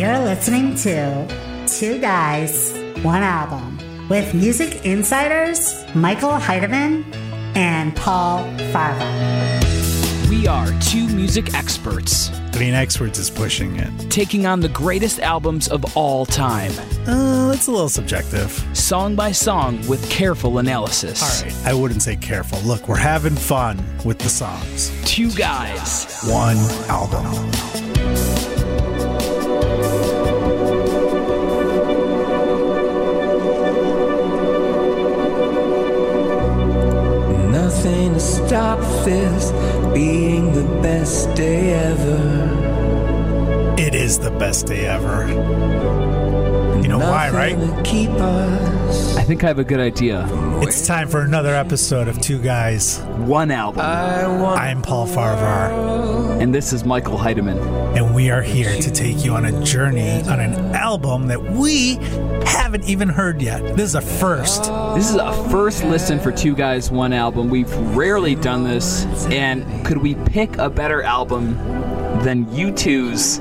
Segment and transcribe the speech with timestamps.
[0.00, 1.26] You're listening to
[1.66, 3.76] Two Guys, One Album
[4.08, 7.04] with music insiders Michael Heidemann
[7.54, 10.30] and Paul Farahvar.
[10.30, 14.10] We are two music experts I mean, experts is pushing it.
[14.10, 16.72] taking on the greatest albums of all time,
[17.06, 18.50] Uh, it's a little subjective.
[18.72, 21.22] song by song with careful analysis.
[21.22, 22.58] All right, I wouldn't say careful.
[22.60, 24.90] Look, we're having fun with the songs.
[25.04, 26.22] Two guys.
[26.24, 26.56] One
[26.88, 27.26] album.
[38.50, 39.52] Stop this
[39.94, 43.76] being the best day ever.
[43.78, 45.28] It is the best day ever.
[46.82, 47.56] You know why, right?
[47.84, 49.16] Keep us.
[49.16, 50.26] I think I have a good idea.
[50.62, 52.98] It's time for another episode of Two Guys.
[53.18, 53.82] One album.
[53.82, 57.96] I want I'm Paul Farahvar, and this is Michael Heidemann.
[57.96, 61.98] and we are here to take you on a journey on an album that we
[62.46, 63.76] haven't even heard yet.
[63.76, 64.64] This is a first.
[64.94, 67.48] This is a first listen for Two Guys, One Album.
[67.50, 71.54] We've rarely done this, and could we pick a better album
[72.22, 73.40] than U2's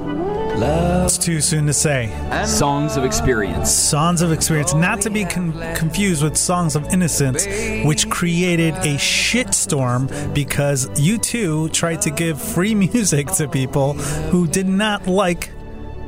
[0.61, 2.11] It's too soon to say.
[2.45, 3.72] Songs of Experience?
[3.72, 7.45] Songs of Experience, not to be con- confused with Songs of Innocence,
[7.86, 14.67] which created a shitstorm because U2 tried to give free music to people who did
[14.67, 15.52] not like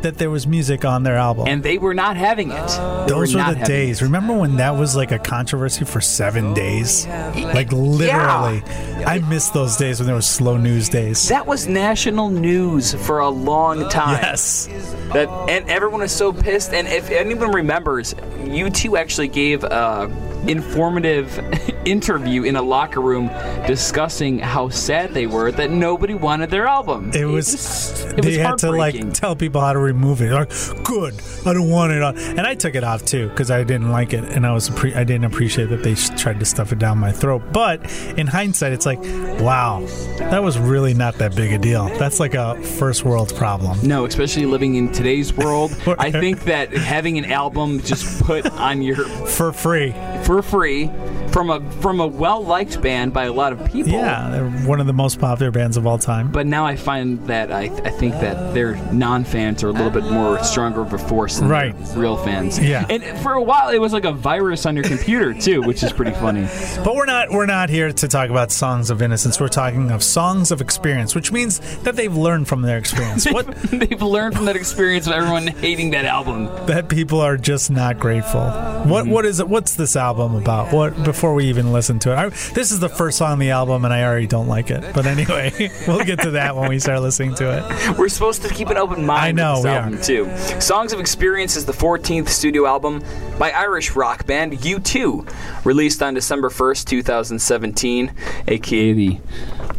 [0.03, 1.47] that there was music on their album.
[1.47, 2.67] And they were not having it.
[2.67, 4.01] They Those not were the days.
[4.01, 4.05] it.
[4.05, 7.05] Remember when that was like a controversy for seven days?
[7.07, 8.63] Like literally.
[9.05, 11.27] I miss those days when there was slow news days.
[11.29, 14.19] That was national news for a long time.
[14.21, 14.67] Yes.
[15.13, 16.73] That and everyone was so pissed.
[16.73, 20.07] And if anyone remembers, U2 actually gave a
[20.47, 21.39] informative
[21.85, 23.27] interview in a locker room
[23.67, 27.11] discussing how sad they were that nobody wanted their album.
[27.13, 28.03] It was.
[28.03, 30.31] it they was had to like tell people how to remove it.
[30.31, 30.49] Like,
[30.83, 32.17] good, I don't want it on.
[32.17, 34.95] And I took it off too because I didn't like it, and I was appre-
[34.95, 37.41] I didn't appreciate that they tried to stuff it down my throat.
[37.51, 38.99] But in hindsight, it's like,
[39.41, 39.85] wow,
[40.17, 41.87] that was really not that big a deal.
[41.97, 43.79] That's like a first world problem.
[43.85, 45.71] No, especially living in today's world.
[45.99, 49.91] I think that having an album just put on your For free,
[50.23, 50.89] for free
[51.31, 53.91] from a from a well liked band by a lot of people.
[53.91, 56.31] yeah, they're one of the most popular bands of all time.
[56.31, 59.89] But now I find that I, I think that their non fans are a little
[59.89, 61.75] bit more stronger of a force than Right.
[61.95, 62.59] real fans.
[62.59, 62.85] Yeah.
[62.89, 65.91] And for a while, it was like a virus on your computer too, which is
[65.91, 66.47] pretty funny.
[66.83, 69.39] But we're not we're not here to talk about songs of innocence.
[69.39, 73.25] We're talking of songs of experience, which means that they've learned from their experience.
[73.31, 76.45] What They've learned from that experience of everyone hating that album.
[76.67, 78.41] that people are just not grateful.
[78.41, 79.09] What mm-hmm.
[79.11, 79.47] what is it?
[79.47, 80.73] What's this album about?
[80.73, 82.15] What before we even listen to it?
[82.15, 84.93] I, this is the first song on the album, and I already don't like it.
[84.93, 87.97] But anyway, we'll get to that when we start listening to it.
[87.97, 90.03] We're supposed to keep an open mind I know, we album are.
[90.03, 90.29] too.
[90.59, 93.03] Songs of Experience is the 14th studio album
[93.37, 98.13] by Irish rock band U2, released on December 1st, 2017,
[98.47, 99.19] aka the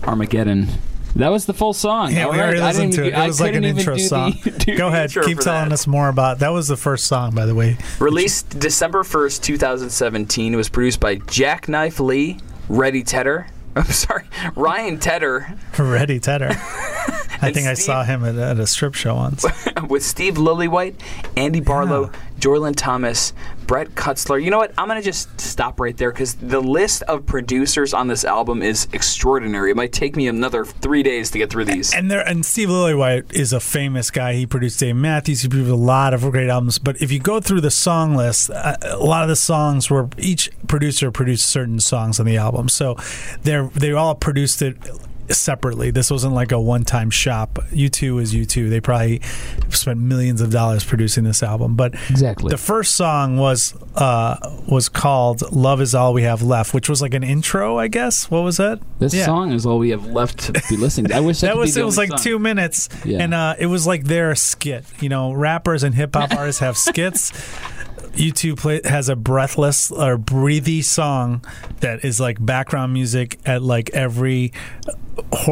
[0.05, 0.69] Armageddon.
[1.17, 2.13] That was the full song.
[2.13, 3.09] Yeah, All we already I listened to it.
[3.09, 4.35] It I was like an intro do the- song.
[4.77, 5.73] Go ahead, keep telling that.
[5.73, 6.39] us more about.
[6.39, 7.77] That was the first song, by the way.
[7.99, 10.55] Released December 1st, 2017.
[10.55, 13.47] It was produced by Jacknife Lee, Reddy Tedder.
[13.77, 14.25] I'm sorry,
[14.55, 16.51] Ryan Tedder, Ready, Tedder.
[16.51, 19.45] I And think I saw him at, at a strip show once.
[19.89, 20.95] with Steve Lillywhite,
[21.39, 22.11] Andy Barlow,
[22.43, 23.33] Jolyon Thomas,
[23.69, 24.43] Brent Kutzle.
[24.43, 24.73] You know what?
[24.77, 28.63] I'm going to just stop right there because the list of producers on this album
[28.63, 29.71] is extraordinary.
[29.71, 31.95] It might take me another three days to get through these.
[31.95, 34.35] And there, and Steve Lillywhite is a famous guy.
[34.35, 35.43] He produced Dave Matthews.
[35.43, 36.81] He produced a lot of great albums.
[36.81, 40.09] But if you go through the song list, uh, a lot of the songs were
[40.19, 42.69] each producer produced certain songs on the album.
[42.69, 42.97] So
[43.43, 44.77] they're they all produced it
[45.31, 45.91] separately.
[45.91, 47.59] This wasn't like a one-time shop.
[47.73, 48.69] U2 is U2.
[48.71, 49.21] They probably
[49.71, 51.75] spent millions of dollars producing this album.
[51.77, 52.51] But Exactly.
[52.51, 54.37] the first song was uh,
[54.69, 58.31] was called "Love Is All We Have Left," which was like an intro, I guess.
[58.31, 58.81] What was that?
[58.99, 59.27] This Yeah.
[59.27, 61.17] song is all we have left to be listening to.
[61.17, 62.19] I wish that, that was it was like song.
[62.19, 63.19] two minutes Yeah.
[63.23, 67.33] and uh, it was like their skit you know rappers and hip-hop artists have skits
[68.15, 71.45] U2 play, has a breathless or breathy song
[71.81, 74.53] that is like background music at like every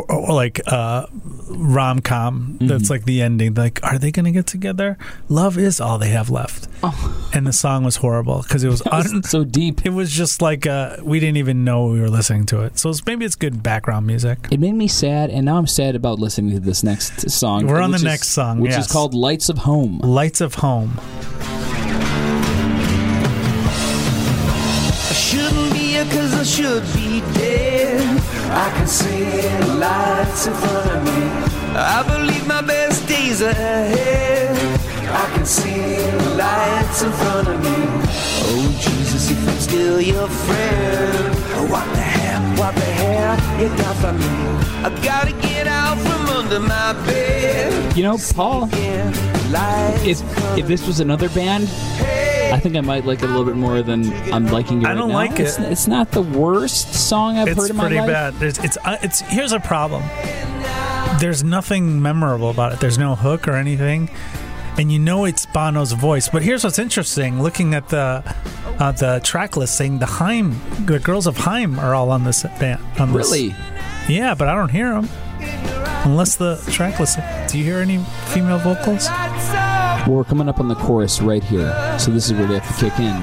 [0.08, 1.06] like uh,
[1.48, 2.58] rom com.
[2.60, 3.54] That's like the ending.
[3.54, 4.96] Like, are they going to get together?
[5.28, 6.68] Love is all they have left.
[7.34, 9.84] And the song was horrible because it was, un- so deep.
[9.84, 12.78] it was just like uh, we didn't even know we were listening to it.
[12.78, 14.38] So it's, maybe it's good background music.
[14.50, 17.66] It made me sad, and now I'm sad about listening to this next song.
[17.66, 18.86] We're on the is- next song, which yes.
[18.86, 20.98] is called "Lights of Home." Lights of Home.
[26.04, 28.20] Here cause I should be dead.
[28.50, 29.42] I can see
[29.78, 31.20] lights in front of me.
[31.76, 34.56] I believe my best days are ahead.
[35.10, 37.78] I can see the lights in front of me.
[38.52, 43.96] Oh Jesus, if I'm still your friend, what the hell, what the hell you got
[43.96, 44.32] for me?
[44.86, 47.96] I gotta get out from under my bed.
[47.96, 48.68] You know, Paul,
[50.04, 50.22] if
[50.58, 51.68] if this was another band,
[52.52, 54.86] I think I might like it a little bit more than I'm liking it.
[54.86, 55.14] I right don't now.
[55.14, 55.40] like it.
[55.40, 58.08] It's, it's not the worst song I've it's heard in my pretty life.
[58.08, 58.34] bad.
[58.34, 60.02] There's, it's uh, it's here's a problem.
[61.20, 62.80] There's nothing memorable about it.
[62.80, 64.10] There's no hook or anything,
[64.78, 66.28] and you know it's Bono's voice.
[66.28, 68.22] But here's what's interesting: looking at the
[68.78, 72.80] uh, the track listing, the Haim, the girls of Haim are all on this band.
[72.98, 73.30] On this.
[73.30, 73.54] Really?
[74.08, 75.08] Yeah, but I don't hear them
[76.04, 77.24] unless the track listing.
[77.48, 77.98] Do you hear any
[78.28, 79.06] female vocals?
[80.06, 82.66] Well, we're coming up on the chorus right here, so this is where they have
[82.66, 83.20] to kick in.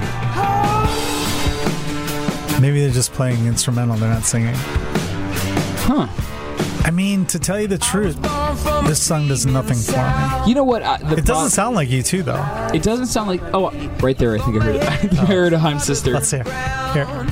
[2.61, 3.97] Maybe they're just playing instrumental.
[3.97, 4.55] They're not singing.
[4.55, 6.07] Huh?
[6.85, 8.15] I mean, to tell you the truth,
[8.87, 10.49] this song does nothing for me.
[10.49, 10.83] You know what?
[10.83, 12.75] I, It doesn't sound like U2, though.
[12.75, 13.41] It doesn't sound like.
[13.53, 13.71] Oh,
[14.01, 14.35] right there.
[14.35, 14.83] I think I heard it.
[14.83, 15.25] I I oh.
[15.25, 16.11] heard a Haim sister.
[16.11, 16.43] Let's hear.
[16.93, 17.27] Here.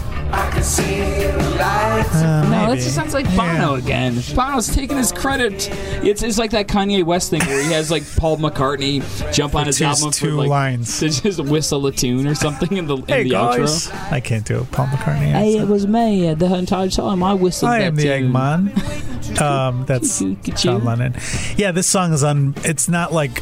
[0.66, 3.26] Uh, No, that just sounds like.
[3.36, 4.16] Bono again.
[4.36, 5.70] Bono's taking his credit.
[6.04, 9.02] It's, it's like that Kanye West thing where he has like Paul McCartney
[9.34, 11.00] jump on his album two for like lines.
[11.00, 14.12] to just whistle a tune or something in the, in Hey the guys, outro.
[14.12, 14.72] I can't do it.
[14.72, 15.32] Paul McCartney.
[15.34, 17.22] Hey, it was me uh, the entire time.
[17.24, 18.32] I whistled I that am the tune.
[18.32, 19.42] Eggman.
[19.42, 20.20] um, that's
[20.62, 21.16] John Lennon.
[21.58, 22.56] Yeah, this song is on.
[22.64, 23.42] It's not like.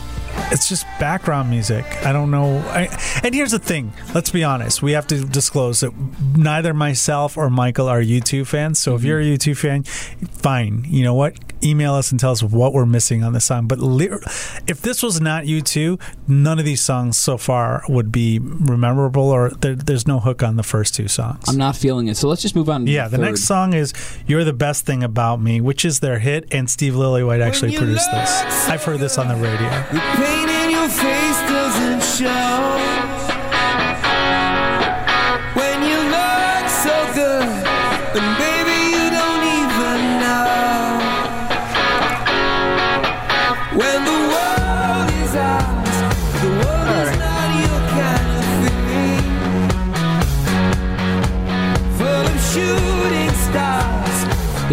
[0.51, 1.85] It's just background music.
[2.05, 2.57] I don't know.
[2.69, 2.87] I,
[3.23, 3.93] and here's the thing.
[4.13, 4.81] Let's be honest.
[4.81, 5.93] We have to disclose that
[6.35, 8.79] neither myself or Michael are U2 fans.
[8.79, 9.07] So if mm-hmm.
[9.07, 10.85] you're a U2 fan, fine.
[10.87, 11.35] You know what?
[11.63, 13.67] Email us and tell us what we're missing on this song.
[13.67, 14.09] But li-
[14.67, 19.49] if this was not U2, none of these songs so far would be memorable, or
[19.51, 21.43] there, there's no hook on the first two songs.
[21.47, 22.17] I'm not feeling it.
[22.17, 22.85] So let's just move on.
[22.85, 23.23] To Yeah, the third.
[23.25, 23.93] next song is
[24.27, 28.09] "You're the Best Thing About Me," which is their hit, and Steve Lillywhite actually produced
[28.11, 28.29] this.
[28.69, 29.69] I've heard this on the radio.
[29.91, 30.01] The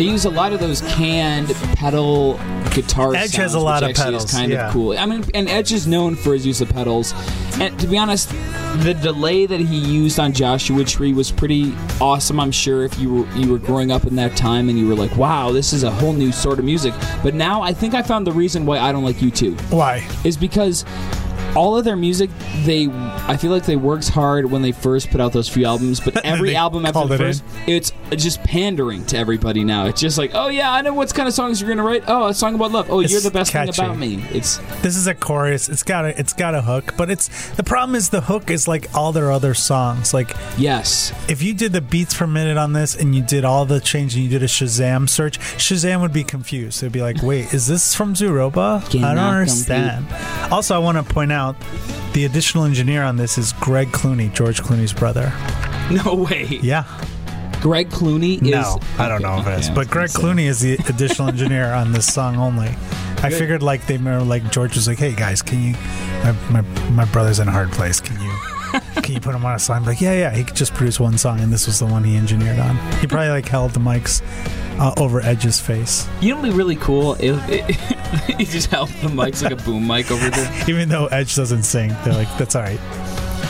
[0.01, 2.41] They use a lot of those canned pedal
[2.73, 3.15] guitar.
[3.15, 4.69] Edge has sounds, a lot of pedals, Is kind yeah.
[4.69, 4.99] of cool.
[4.99, 7.13] I mean, and Edge is known for his use of pedals.
[7.61, 8.31] And to be honest,
[8.79, 12.41] the delay that he used on Joshua Tree was pretty awesome.
[12.41, 14.95] I'm sure if you were you were growing up in that time and you were
[14.95, 18.01] like, "Wow, this is a whole new sort of music." But now I think I
[18.01, 20.09] found the reason why I don't like U2 Why?
[20.25, 20.87] is because
[21.57, 22.31] all of their music
[22.65, 26.01] they I feel like they worked hard when they first put out those few albums,
[26.01, 27.27] but every album after the it in.
[27.27, 27.93] first, it's
[28.23, 29.87] just pandering to everybody now.
[29.87, 32.05] It's just like, oh yeah, I know what kind of songs you're gonna write.
[32.07, 32.91] Oh, a song about love.
[32.91, 33.73] Oh, It's you're the best catchy.
[33.73, 34.25] thing about me.
[34.33, 35.69] It's This is a chorus.
[35.69, 38.69] It's got a it's got a hook, but it's the problem is the hook is
[38.69, 40.13] like all their other songs.
[40.13, 43.65] Like yes, if you did the beats per minute on this and you did all
[43.65, 46.83] the change and you did a Shazam search, Shazam would be confused.
[46.83, 48.83] It'd be like, wait, is this from Zooropa?
[49.03, 50.07] I don't understand.
[50.53, 51.40] Also, I want to point out
[52.13, 55.33] the additional engineer on this is Greg Clooney, George Clooney's brother.
[56.05, 56.45] no way.
[56.63, 56.85] Yeah.
[57.61, 58.51] Greg Clooney is.
[58.51, 59.71] No, I don't know if it is.
[59.71, 60.21] But Greg say.
[60.23, 62.69] Clooney is the additional engineer on this song only.
[63.23, 63.39] I Good.
[63.39, 65.73] figured like they were like George was like, "Hey guys, can you?
[66.25, 66.61] My my,
[66.91, 68.01] my brother's in a hard place.
[68.01, 68.33] Can you?"
[69.03, 69.85] Can you put him on a song?
[69.85, 70.31] Like, yeah, yeah.
[70.31, 72.77] He could just produce one song, and this was the one he engineered on.
[73.01, 74.23] He probably like held the mics
[74.79, 77.15] uh, over Edge's face, You know, what'd be really cool.
[77.19, 77.65] if it,
[78.39, 80.65] he just held the mics like a boom mic over there.
[80.69, 81.95] even though Edge doesn't sing.
[82.05, 82.81] They're like, that's all right.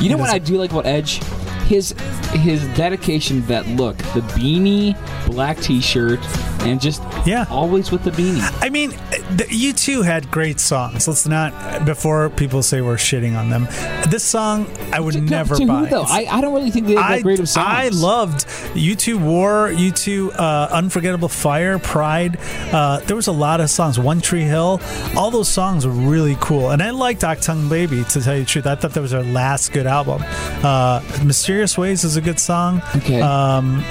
[0.00, 1.22] You know what I do like about Edge?
[1.64, 1.92] His
[2.32, 6.18] his dedication to that look, the beanie, black T-shirt,
[6.60, 7.46] and just Yeah.
[7.50, 8.42] always with the beanie.
[8.62, 8.90] I mean,
[9.36, 11.06] the, U2 had great songs.
[11.08, 13.66] Let's not before people say we're shitting on them.
[14.08, 15.80] This song I would To- never to buy.
[15.84, 16.02] Who, though?
[16.02, 17.66] I, I don't really think they I, great of songs.
[17.68, 22.38] I loved U2 War, U2 uh, Unforgettable Fire, Pride.
[22.72, 23.98] Uh, there was a lot of songs.
[23.98, 24.80] One Tree Hill.
[25.16, 26.70] All those songs were really cool.
[26.70, 28.66] And I liked Achtung Baby, to tell you the truth.
[28.66, 30.22] I thought that was their last good album.
[30.62, 32.82] Uh, Mysterious Ways is a good song.
[32.96, 33.20] Okay.
[33.20, 33.82] Um,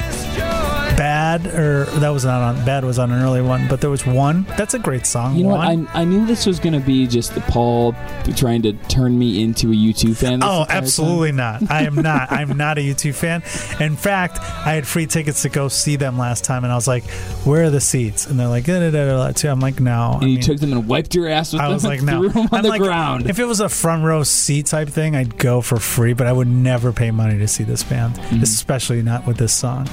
[1.38, 4.04] Bad, or that was not on, Bad was on an early one, but there was
[4.06, 4.44] one.
[4.58, 5.36] That's a great song.
[5.36, 5.60] you know what?
[5.60, 7.94] I, I knew this was going to be just Paul
[8.36, 10.42] trying to turn me into a U2 fan.
[10.44, 10.78] Oh, entire time.
[10.78, 11.64] absolutely not.
[11.72, 12.32] I am not.
[12.32, 13.44] I'm not a U2 fan.
[13.80, 16.88] In fact, I had free tickets to go see them last time, and I was
[16.88, 17.04] like,
[17.46, 19.52] "Where are the seats?" And they're like, da, da, da, da.
[19.52, 21.66] "I'm like, no." And I you mean, took them and wiped your ass with I
[21.66, 22.26] them was like, no.
[22.26, 23.30] on I'm the like, ground.
[23.30, 26.34] If it was a front row seat type thing, I'd go for free, but I
[26.34, 28.42] would never pay money to see this band, Mm-hmm.
[28.44, 29.88] especially not with this song.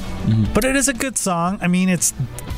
[0.54, 1.35] But it is a good song.
[1.36, 1.58] Song.
[1.60, 2.14] I mean, it's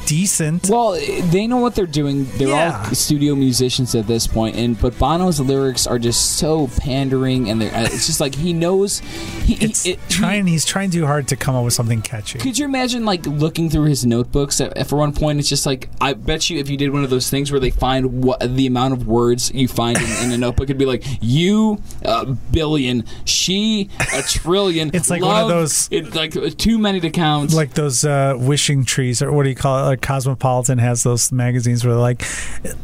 [0.06, 0.68] decent.
[0.68, 0.92] Well,
[1.30, 2.26] they know what they're doing.
[2.38, 2.84] They're Yeah.
[2.88, 7.60] all studio musicians at this point, and but Bono's lyrics are just so pandering, and
[7.60, 9.00] they're, uh, it's just like he knows.
[9.44, 10.46] He, he- It's it- trying.
[10.46, 12.38] He's trying too hard to come up with something catchy.
[12.38, 15.38] Could you imagine like looking through his notebooks at, for one point?
[15.40, 17.70] It's just like I bet you if you did one of those things where they
[17.70, 21.04] find what the amount of words you find in, in a notebook, it'd be like
[21.20, 24.90] you a billion, she a trillion.
[24.94, 27.52] It's like one of those- It's like too many to count.
[27.52, 29.82] like those uh, wishing trees, or what do you call it?
[29.86, 32.22] Like Cosmopolitan has those magazines where they're like,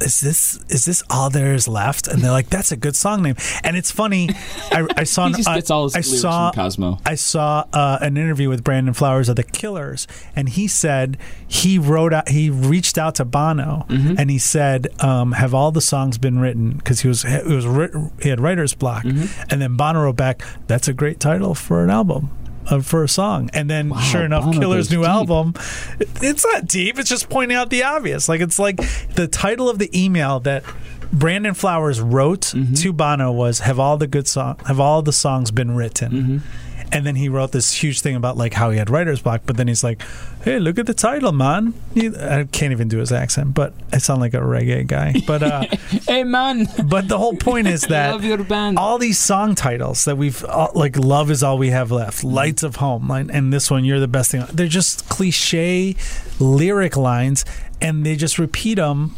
[0.01, 3.23] "Is this is this all there is left?" And they're like, "That's a good song
[3.25, 4.29] name." And it's funny.
[4.71, 5.27] I, I saw.
[5.27, 6.53] an- gets all I saw.
[6.53, 6.99] Cosmo.
[7.05, 11.77] I saw uh, an interview with Brandon Flowers of the Killers, and he said he
[11.77, 14.15] wrote out, he reached out to Bono, Mm-hmm.
[14.17, 17.65] and he said, um, "Have all the songs been written?" Because he was it was
[18.23, 19.43] he had writer's block, Mm-hmm.
[19.51, 22.31] and then Bono wrote back, "That's a great title for an album."
[22.67, 25.09] Uh, for a song, and then Wow, sure enough, Bono Killer's new deep.
[25.09, 25.55] album.
[26.23, 26.99] It's not deep.
[26.99, 28.29] It's just pointing out the obvious.
[28.29, 28.77] Like it's like
[29.15, 30.65] the title of the email that
[31.13, 32.75] Brandon Flowers wrote Mm-hmm.
[32.75, 36.39] to Bono was "Have all the good song Have all the songs been written?" Mm-hmm.
[36.93, 39.57] And then he wrote this huge thing about like how he had writer's block, but
[39.57, 40.03] then he's like,
[40.45, 44.21] "Hey, look at the title, man." I can't even do his accent, but I sound
[44.21, 45.15] like a reggae guy.
[45.27, 45.63] But uh,
[46.09, 48.79] hey man, but the whole point is that love your band.
[48.79, 52.63] all these song titles that we've all, like love is all we have left lights
[52.63, 55.97] of home like, and this one you're the best thing they're just cliche
[56.39, 57.45] lyric lines
[57.81, 59.15] and they just repeat them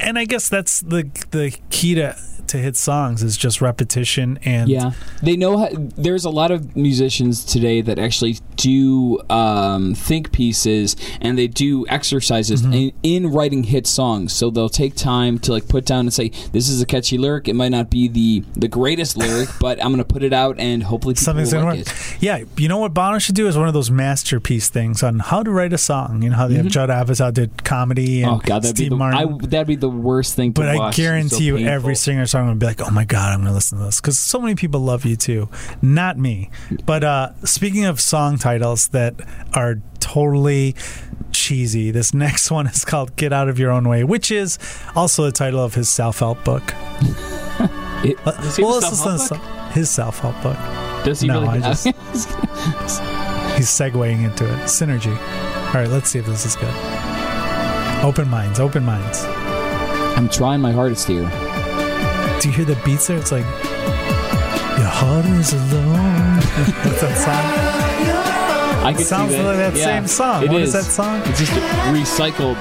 [0.00, 4.68] and i guess that's the the key to to hit songs is just repetition and
[4.68, 5.56] Yeah, they know.
[5.56, 11.46] How, there's a lot of musicians today that actually do um, think pieces and they
[11.46, 12.72] do exercises Mm-hmm.
[12.74, 14.34] in, in writing hit songs.
[14.34, 17.48] So they'll take time to like put down and say, "This is a catchy lyric.
[17.48, 20.58] It might not be the the greatest lyric, but I'm going to put it out
[20.58, 21.86] and hopefully people Something's gonna like work.
[21.88, 25.18] it." Yeah, you know what Bono should do is one of those masterpiece things on
[25.20, 26.20] how to write a song.
[26.20, 28.40] You know how they have Judd Apatow did comedy and Mm-hmm.
[28.44, 29.18] Oh god, Steve be the Martin.
[29.42, 30.96] I, that'd be the worst thing to But I watch.
[30.96, 31.94] So guarantee you, every painful.
[31.96, 34.18] singer songwriter would be like, "Oh my god, I'm going to listen to this," because
[34.18, 35.48] so many people love U2.
[35.82, 36.50] Not me,
[36.86, 39.14] but uh, speaking of song titles that
[39.54, 40.74] are totally
[41.32, 44.58] cheesy, this next one is called "Get Out of Your Own Way," which is
[44.96, 46.62] also the title of his self-help book.
[48.04, 50.56] It- does he have well, let's listen to self-help some- his self-help book.
[50.58, 51.04] book?
[51.06, 51.62] Does he No, really?
[51.62, 51.86] I just-
[53.56, 54.56] He's segueing into it.
[54.64, 55.16] Synergy.
[55.68, 56.74] All right, let's see if this is good.
[58.04, 59.24] Open minds, open minds.
[60.16, 61.28] I'm trying my hardest here.
[62.40, 63.18] Do you hear the beats there?
[63.18, 66.36] It's like your heart is alone.
[66.84, 68.84] What's that song?
[68.84, 69.44] I could sounds see that.
[69.44, 70.44] like that Yeah, same song.
[70.44, 71.20] It What is is that song?
[71.26, 71.52] It's just
[71.90, 72.56] recycled.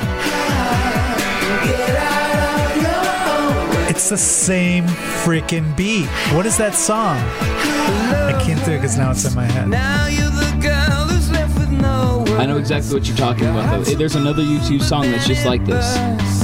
[3.90, 6.08] It's the same freaking beat.
[6.34, 7.18] What is that song?
[7.18, 9.68] I can't do it because now it's in my head.
[9.68, 13.86] Now you're the girl who's left with no I know exactly what you're talking about,
[13.86, 13.94] though.
[13.94, 16.43] There's another U2 song that's just like this.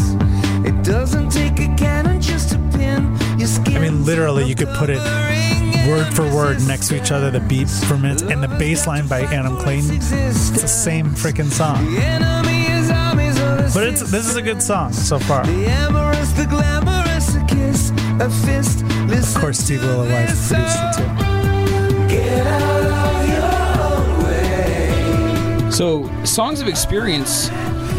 [3.75, 4.99] I mean, literally, you could put it
[5.87, 9.07] word for word next to each other, the beat for minutes, and the bass line
[9.07, 9.95] by Adam Clayton.
[9.95, 11.93] It's the same freaking song.
[11.93, 15.45] The enemy is armies of the But it's this is a good song so far.
[15.45, 18.83] The glamorous, a kiss, a fist.
[19.35, 21.07] Of course, Steve Lillywhite produced it too.
[22.07, 25.71] Get out of your way.
[25.71, 27.49] So, Songs of Experience,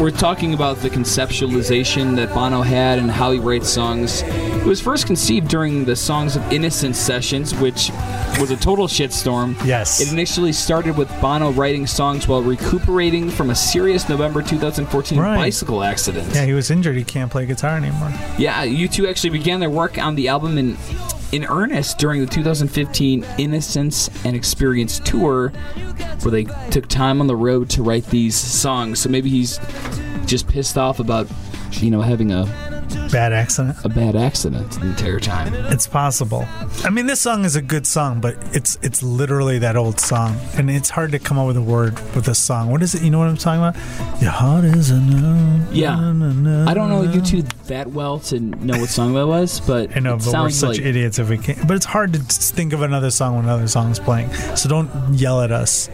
[0.01, 4.23] we're talking about the conceptualization that Bono had and how he writes songs.
[4.23, 7.91] It was first conceived during the Songs of Innocence sessions, which
[8.39, 9.55] was a total shitstorm.
[9.63, 10.01] Yes.
[10.01, 15.35] It initially started with Bono writing songs while recuperating from a serious November 2014 Right.
[15.37, 16.33] bicycle accident.
[16.33, 16.97] Yeah, he was injured.
[16.97, 18.11] He can't play guitar anymore.
[18.39, 20.77] Yeah, U2 actually began their work on the album in
[21.31, 25.49] in earnest during the 2015 Innocence and Experience tour,
[26.21, 28.99] where they took time on the road to write these songs.
[28.99, 29.59] So maybe he's
[30.25, 31.27] just pissed off about,
[31.71, 32.43] you know, having a,
[33.11, 33.77] Bad accident.
[33.83, 35.53] a bad accident the entire time.
[35.53, 36.45] It's possible.
[36.83, 40.37] I mean, this song is a good song, but it's it's literally that old song,
[40.55, 42.71] and it's hard to come up with a word with a song.
[42.71, 43.01] What is it?
[43.01, 44.21] You know what I'm talking about?
[44.21, 45.67] Your heart is a no.
[45.71, 45.95] Yeah.
[45.95, 49.59] na, na, na, I don't know U2 that well to know what song that was,
[49.59, 51.67] but I know, but we're such like idiots if we can't.
[51.67, 54.31] But it's hard to think of another song when another song's playing.
[54.55, 55.89] So don't yell at us.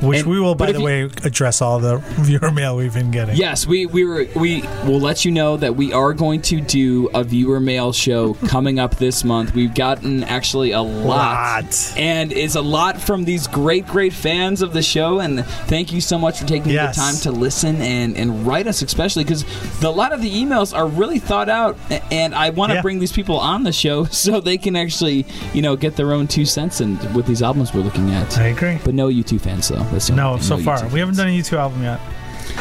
[0.00, 3.10] Which And- we will, by the you- way, address all the viewer mail we've been
[3.10, 3.36] getting.
[3.36, 7.08] Yes, we we were we will let you know that we are going to do
[7.14, 9.54] a viewer mail show coming up this month.
[9.54, 11.92] We've gotten actually a lot, Lot.
[11.96, 15.18] and it's a lot from these great great fans of the show.
[15.20, 16.94] And thank you so much for taking Yes.
[16.96, 19.44] the time to listen and and write us, especially because
[19.82, 21.76] a lot of the emails are really thought out.
[22.10, 22.82] And I want to Yeah.
[22.82, 26.26] bring these people on the show so they can actually you know get their own
[26.28, 28.38] two cents and with these albums we're looking at.
[28.38, 28.78] I agree.
[28.84, 29.86] But no U2 fans though.
[29.92, 32.00] That's No, so far we haven't done a U2 album yet.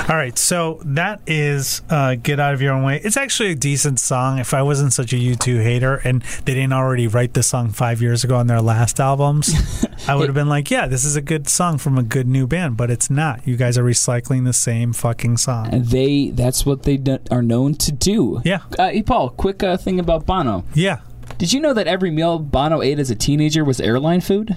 [0.10, 3.56] All right, so that is uh, "Get Out of Your Own Way." It's actually a
[3.56, 4.38] decent song.
[4.38, 8.02] If I wasn't such a U2 hater and they didn't already write this song five
[8.02, 9.54] years ago on their last albums,
[10.08, 12.46] I would have been like, "Yeah, this is a good song from a good new
[12.48, 13.48] band." But it's not.
[13.48, 15.70] You guys are recycling the same fucking song.
[15.74, 18.42] And they that's what they do- are known to do.
[18.46, 18.62] Yeah.
[18.78, 20.64] Uh, hey, Paul, quick uh, thing about Bono.
[20.74, 21.00] Yeah.
[21.38, 24.56] Did you know that every meal Bono ate as a teenager was airline food?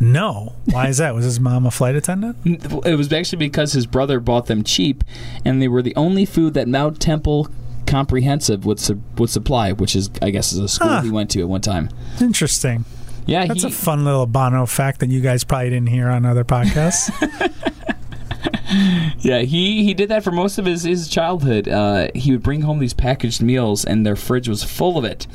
[0.00, 0.54] No.
[0.64, 1.14] Why is that?
[1.14, 2.36] Was his mom a flight attendant?
[2.44, 5.04] It was actually because his brother bought them cheap,
[5.44, 7.48] and they were the only food that Mount Temple
[7.86, 11.00] Comprehensive would su- would supply, which is I guess is a school Huh.
[11.02, 11.90] he went to at one time.
[12.20, 12.84] Interesting.
[13.26, 16.24] Yeah, That's he, a fun little Bono fact that you guys probably didn't hear on
[16.24, 17.10] other podcasts.
[19.18, 21.68] yeah he he did that for most of his his childhood.
[21.68, 25.26] Uh, he would bring home these packaged meals, and their fridge was full of it.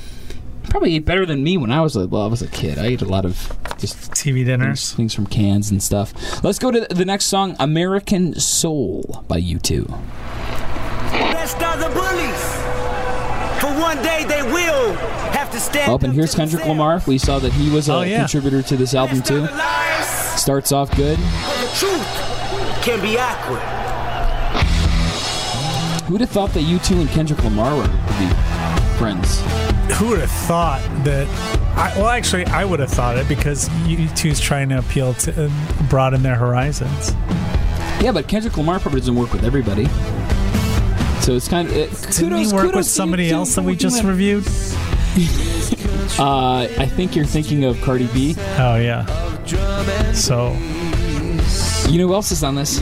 [0.70, 2.78] Probably ate better than me when I was a well, I was a kid.
[2.78, 4.92] I ate a lot of just TV dinners.
[4.94, 6.14] things from cans and stuff.
[6.44, 9.88] Let's go to the next song, "American Soul" by U2.
[11.12, 12.56] Best of the bullies.
[13.62, 14.94] For one day they will
[15.32, 16.80] have to stand Oh, and here's Kendrick themselves.
[16.80, 17.02] Lamar.
[17.08, 18.20] We saw that he was a Oh, yeah.
[18.20, 19.48] contributor to this album too.
[20.38, 21.18] Starts off good.
[21.18, 23.62] the truth can be awkward.
[26.08, 28.28] Who'd have thought that U2 and Kendrick Lamar would be
[28.98, 29.42] friends?
[29.98, 31.28] Who would have thought that?
[31.78, 35.50] I, well, actually, I would have thought it because U2's trying to appeal to uh,
[35.90, 37.12] broaden their horizons.
[38.02, 39.86] Yeah, but Kendrick Lamar probably doesn't work with everybody.
[41.22, 44.04] So it's kind of it, kudos, Didn't he work with somebody else that we just
[44.04, 44.46] reviewed?
[46.20, 48.36] Uh, I think you're thinking of Cardi B.
[48.58, 49.06] Oh yeah.
[50.14, 50.54] So
[51.90, 52.78] You know who else is on this?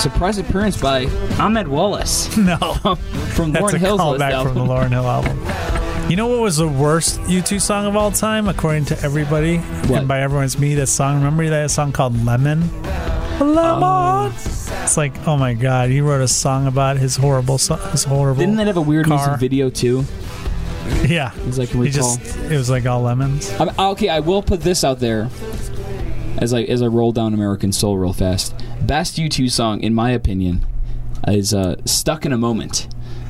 [0.00, 1.04] Surprise appearance by
[1.38, 2.56] Ahmed Wallace no,
[3.34, 4.52] from that's Lauren a Hill's list callback album.
[4.54, 6.10] from the Lauryn Hill album.
[6.10, 9.58] You know what was the worst U2 song of all time, according to everybody?
[9.58, 10.00] What?
[10.00, 11.16] And by everyone's me, that song.
[11.16, 12.68] Remember that song called Lemon?
[13.38, 13.82] Lemon.
[13.82, 18.04] Um, it's like, oh my god, he wrote a song about his horrible, so- his
[18.04, 18.40] horrible.
[18.40, 19.18] Didn't that have a weird car.
[19.18, 20.04] music video too?
[21.06, 21.32] Yeah.
[21.48, 22.16] As I can He recall.
[22.16, 23.50] just, it was like all lemons.
[23.60, 25.28] I'm, okay, I will put this out there
[26.38, 28.54] as I as I roll down American Soul real fast.
[28.82, 30.66] Best U2 song, in my opinion,
[31.28, 32.88] is uh, "Stuck in a Moment."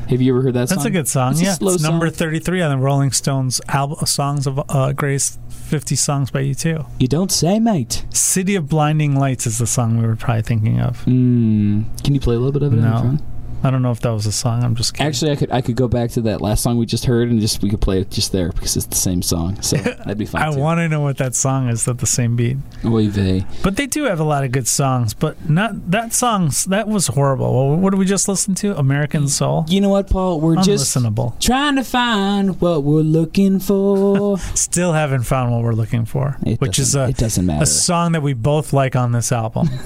[0.09, 0.77] Have you ever heard that song?
[0.77, 1.33] That's a good song.
[1.33, 5.97] It's yeah, it's number 33 on the Rolling Stones album, songs of uh, greatest 50
[5.97, 6.85] songs by you too.
[6.99, 8.05] You don't say, mate.
[8.11, 11.03] City of Blinding Lights is the song we were probably thinking of.
[11.07, 12.77] Mm, can you play a little bit of it?
[12.77, 13.17] No.
[13.64, 14.62] I don't know if that was a song.
[14.62, 15.07] I'm just kidding.
[15.07, 17.40] Actually, I could I could go back to that last song we just heard and
[17.40, 19.61] just we could play it just there because it's the same song.
[19.62, 20.42] So that'd be fine.
[20.42, 22.59] I want to know what that song is That the same beat.
[22.85, 23.46] Oy vey.
[23.62, 27.09] But they do have a lot of good songs, but not that songs that was
[27.09, 27.53] horrible.
[27.70, 28.77] Well, what did we just listen to?
[28.79, 29.64] American Soul.
[29.68, 30.40] You know what, Paul?
[30.40, 31.40] We're just Unlistenable.
[31.40, 34.38] trying to find what we're looking for.
[34.55, 37.62] Still haven't found what we're looking for, It which is a it doesn't matter.
[37.62, 39.68] a song that we both like on this album.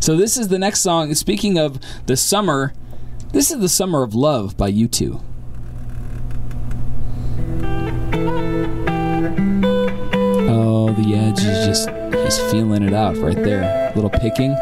[0.00, 1.14] So this is the next song.
[1.14, 2.72] Speaking of the summer,
[3.32, 5.22] this is the summer of love by U2.
[10.48, 11.90] Oh, the edge is just
[12.24, 13.92] he's feeling it out right there.
[13.94, 14.56] Little picking.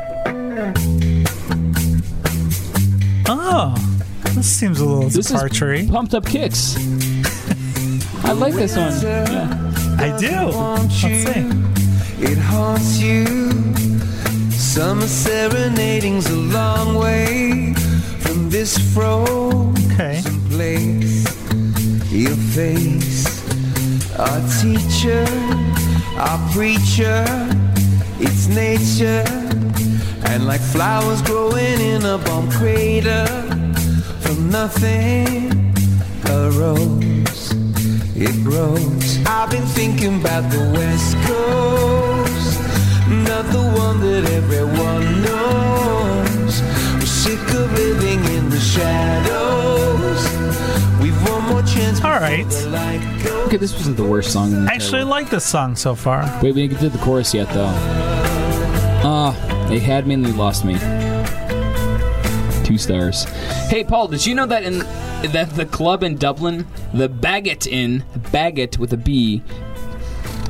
[3.26, 3.74] oh,
[4.34, 6.76] this seems a little This departure is pumped up kicks.
[8.24, 8.92] I like this one.
[9.02, 9.96] Yeah.
[9.98, 10.28] I do.
[10.56, 12.22] Let's see.
[12.22, 13.24] It haunts you.
[14.50, 17.74] Summer serenading's a long way
[18.50, 20.22] this frozen Okay.
[20.48, 21.24] place.
[22.10, 23.26] Your face,
[24.18, 25.24] our teacher,
[26.16, 27.24] our preacher,
[28.18, 29.24] it's nature.
[30.24, 33.26] And like flowers growing in a bomb crater,
[34.20, 35.74] from nothing,
[36.26, 37.52] a rose,
[38.16, 39.18] it grows.
[39.26, 42.60] I've been thinking about the West Coast,
[43.28, 46.62] not the one that everyone knows.
[46.98, 50.22] We're sick of living in the shadows.
[51.00, 52.02] We've one more chance.
[52.02, 52.44] All right.
[52.44, 53.46] before the light goes.
[53.46, 54.52] Okay, this wasn't the worst song.
[54.52, 56.22] In the Actually, I like this song so far.
[56.42, 57.72] Wait, we didn't get to the chorus yet, though.
[59.04, 60.74] Ah, they had me and they lost me.
[62.64, 63.24] Two stars.
[63.68, 64.80] Hey, Paul, did you know that in
[65.32, 69.42] that the club in Dublin, the Baggot Inn, Bagot with a B,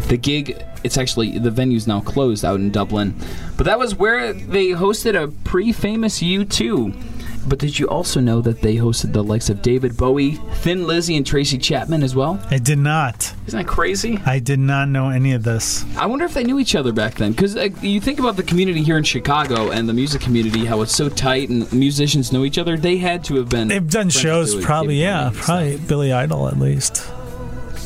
[0.09, 3.15] the gig, it's actually the venue's now closed out in Dublin,
[3.57, 7.18] but that was where they hosted a pre-famous U2.
[7.49, 11.17] But did you also know that they hosted the likes of David Bowie, Thin Lizzy,
[11.17, 12.41] and Tracy Chapman as well?
[12.51, 13.33] I did not.
[13.47, 14.21] Isn't that crazy?
[14.27, 15.85] I did not know any of this.
[15.97, 17.33] I wonder if they knew each other back then.
[17.33, 20.83] Because uh, you think about the community here in Chicago and the music community, how
[20.83, 22.77] it's so tight and musicians know each other.
[22.77, 23.69] They had to have been.
[23.69, 25.77] They've done shows, probably, David yeah, Bowie probably.
[25.79, 27.11] Billy Idol at least.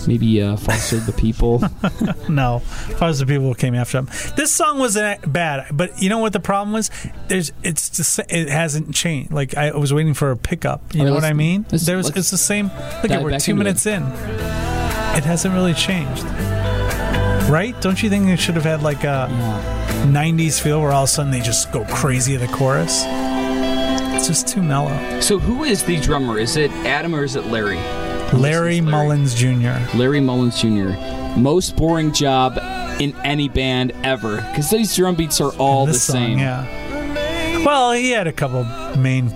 [0.07, 1.63] Maybe uh, Foster the People.
[2.29, 4.07] No, Fathers the People came after him.
[4.37, 6.91] This song wasn't bad, but you know what the problem was?
[7.29, 9.33] There's it's just it hasn't changed.
[9.33, 10.95] Like I was waiting for a pickup.
[10.95, 11.67] You Oh, know what I mean?
[11.71, 12.67] let's- There was it's the same.
[13.03, 14.03] Look at we're two into minutes in.
[14.03, 16.25] It hasn't really changed,
[17.51, 17.75] right?
[17.81, 20.05] Don't you think it should have had like a Yeah.
[20.07, 23.05] '90s feel where all of a sudden they just go crazy at the chorus?
[24.15, 25.21] It's just too mellow.
[25.21, 26.39] So who is the drummer?
[26.39, 27.79] Is it Adam or is it Larry?
[28.33, 29.79] Larry Mullins Jr.
[29.97, 30.91] Larry Mullins Jr.
[31.39, 32.59] Most boring job
[33.01, 36.39] in any band ever because these drum beats are all the song, same.
[36.39, 37.65] Yeah.
[37.65, 38.65] Well, he had a couple
[38.97, 39.29] main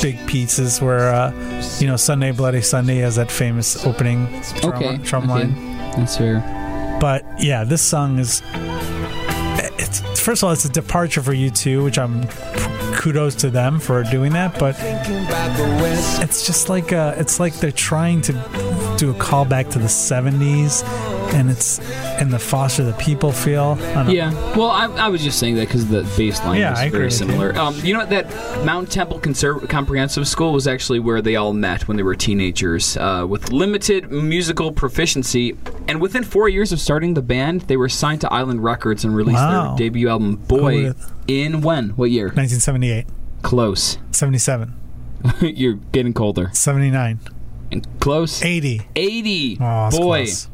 [0.00, 1.32] big pieces where, uh,
[1.78, 4.26] you know, Sunday Bloody Sunday has that famous opening
[4.60, 5.32] drum, Okay, drum okay.
[5.48, 5.76] line.
[5.92, 6.40] That's fair.
[7.00, 8.42] But yeah, this song is.
[9.78, 12.22] It's first of all, it's a departure for U2, which I'm
[12.92, 14.58] kudos to them for doing that.
[14.58, 14.76] But
[16.22, 18.32] it's just like uh, it's like they're trying to
[18.98, 20.84] do a callback to the '70s,
[21.34, 21.78] and it's
[22.20, 23.76] and the Foster the People feel.
[23.80, 24.12] I don't know.
[24.12, 24.56] Yeah.
[24.56, 27.04] Well, I, I was just saying that because the bass line Yeah, was I very
[27.04, 27.18] with you.
[27.18, 27.56] similar.
[27.58, 28.10] Um, you know what?
[28.10, 32.14] That Mount Temple Conserv- Comprehensive School was actually where they all met when they were
[32.14, 35.56] teenagers, uh, with limited musical proficiency.
[35.88, 39.14] And within four years of starting the band, they were signed to Island Records and
[39.14, 39.74] released Wow.
[39.74, 41.90] their debut album "Boy." Would've- In when?
[41.90, 42.26] What year?
[42.26, 43.06] 1978,
[43.42, 43.98] Close.
[44.12, 44.74] 77,
[45.40, 46.50] You're getting colder.
[46.52, 47.20] 79,
[47.70, 48.42] And close.
[48.44, 48.82] 80.
[48.96, 49.58] 80.
[49.60, 49.98] Oh, Boy.
[50.24, 50.48] close.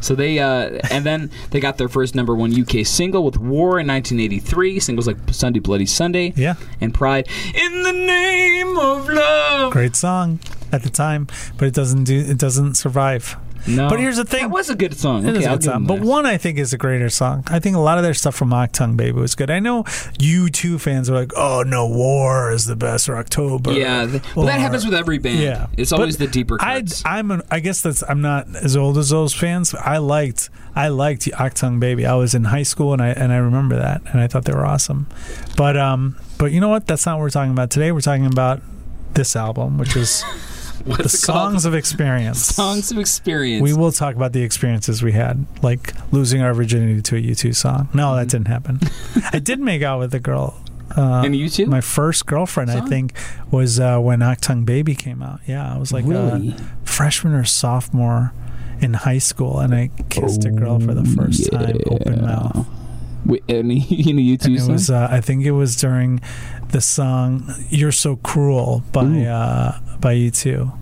[0.00, 3.80] So they uh, and then they got their first number one UK single with "War"
[3.80, 4.78] in 1983.
[4.78, 6.54] Singles like "Sunday Bloody Sunday" Yeah.
[6.80, 9.72] and "Pride." In the name of love.
[9.72, 10.38] Great song
[10.70, 13.36] at the time, but it doesn't do it doesn't survive.
[13.66, 14.42] No, But here's the thing.
[14.42, 15.26] That was a good song.
[15.26, 15.86] It okay, is a good song.
[15.86, 17.44] But one I think is a greater song.
[17.48, 19.50] I think a lot of their stuff from Achtung Baby was good.
[19.50, 19.82] I know
[20.18, 23.72] U2 fans are like, "Oh no, War is the best," or October.
[23.72, 25.40] Yeah, th- well, that happens with every band.
[25.40, 27.02] Yeah, it's But always the deeper I, cuts.
[27.04, 27.30] I'm.
[27.30, 28.02] An, I guess that's.
[28.08, 29.74] I'm not as old as those fans.
[29.74, 30.50] I liked.
[30.74, 32.06] I liked Achtung Baby.
[32.06, 34.52] I was in high school and I and I remember that and I thought they
[34.54, 35.06] were awesome.
[35.56, 36.16] But um.
[36.38, 36.86] But you know what?
[36.86, 37.90] That's not what we're talking about today.
[37.90, 38.62] We're talking about
[39.14, 40.22] this album, which is
[40.84, 41.50] What's the it called?
[41.52, 42.38] songs of experience.
[42.44, 43.62] Songs of experience.
[43.62, 47.54] We will talk about the experiences we had, like losing our virginity to a U2
[47.54, 47.88] song.
[47.94, 48.16] No, Mm-hmm.
[48.18, 48.80] that didn't happen.
[49.32, 50.60] I did make out with a girl.
[50.96, 51.66] Uh, and you too.
[51.66, 53.12] my first girlfriend, I think,
[53.50, 55.40] was uh, when Achtung Baby came out.
[55.46, 56.50] Yeah, I was like really?
[56.56, 58.32] a freshman or sophomore
[58.80, 62.66] in high school, and I kissed a girl for the first time, open mouth.
[63.26, 64.72] Wait, any in a And YouTube it song?
[64.72, 66.20] was, uh, I think, it was during
[66.70, 70.76] the song "You're So Cruel" by uh, by U2.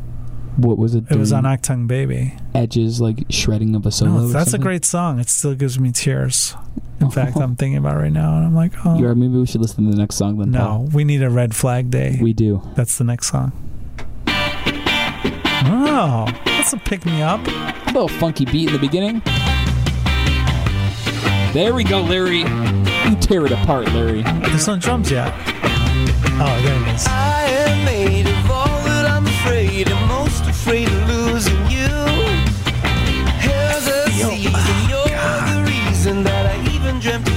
[0.56, 1.04] what was it?
[1.10, 2.34] It was on during Achtung Baby.
[2.54, 4.10] Edges, like shredding of a solo.
[4.12, 5.18] No, or that's a great song.
[5.18, 6.54] It still gives me tears.
[7.00, 7.10] In oh.
[7.10, 9.46] fact, I'm thinking about it right now, and I'm like, oh You are, maybe we
[9.46, 10.52] should listen to the next song then.
[10.52, 10.84] Paul.
[10.84, 12.18] no, we need a red flag day.
[12.20, 12.62] we do.
[12.74, 13.52] That's the next song.
[15.68, 17.40] Oh, that's a pick me up.
[17.46, 19.20] A little funky beat in the beginning.
[21.52, 22.40] There we go, Larry.
[22.40, 24.22] You tear it apart, Larry.
[24.22, 25.32] There's no drums yet.
[26.38, 27.06] Oh, there it is.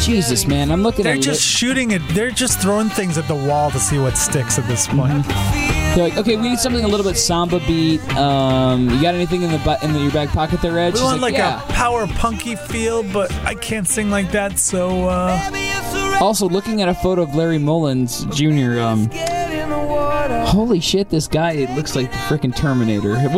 [0.10, 1.12] Jesus, man, I'm looking at it.
[1.12, 2.02] They're at just shooting it.
[2.10, 5.24] They're just throwing things at the wall to see what sticks at this point.
[5.28, 8.02] They're like, okay, we need something a little bit samba beat.
[8.16, 10.94] Um, you got anything in the bu- in the, your back pocket there, Ed?
[10.94, 11.64] We She's want like yeah.
[11.64, 14.58] a power punky feel, but I can't sing like that.
[14.58, 18.80] So uh, Maybe it's a Also, looking at a photo of Larry Mullins Jr.
[18.80, 20.44] Um, get in the water.
[20.46, 23.16] holy shit, this guy looks like the freaking Terminator.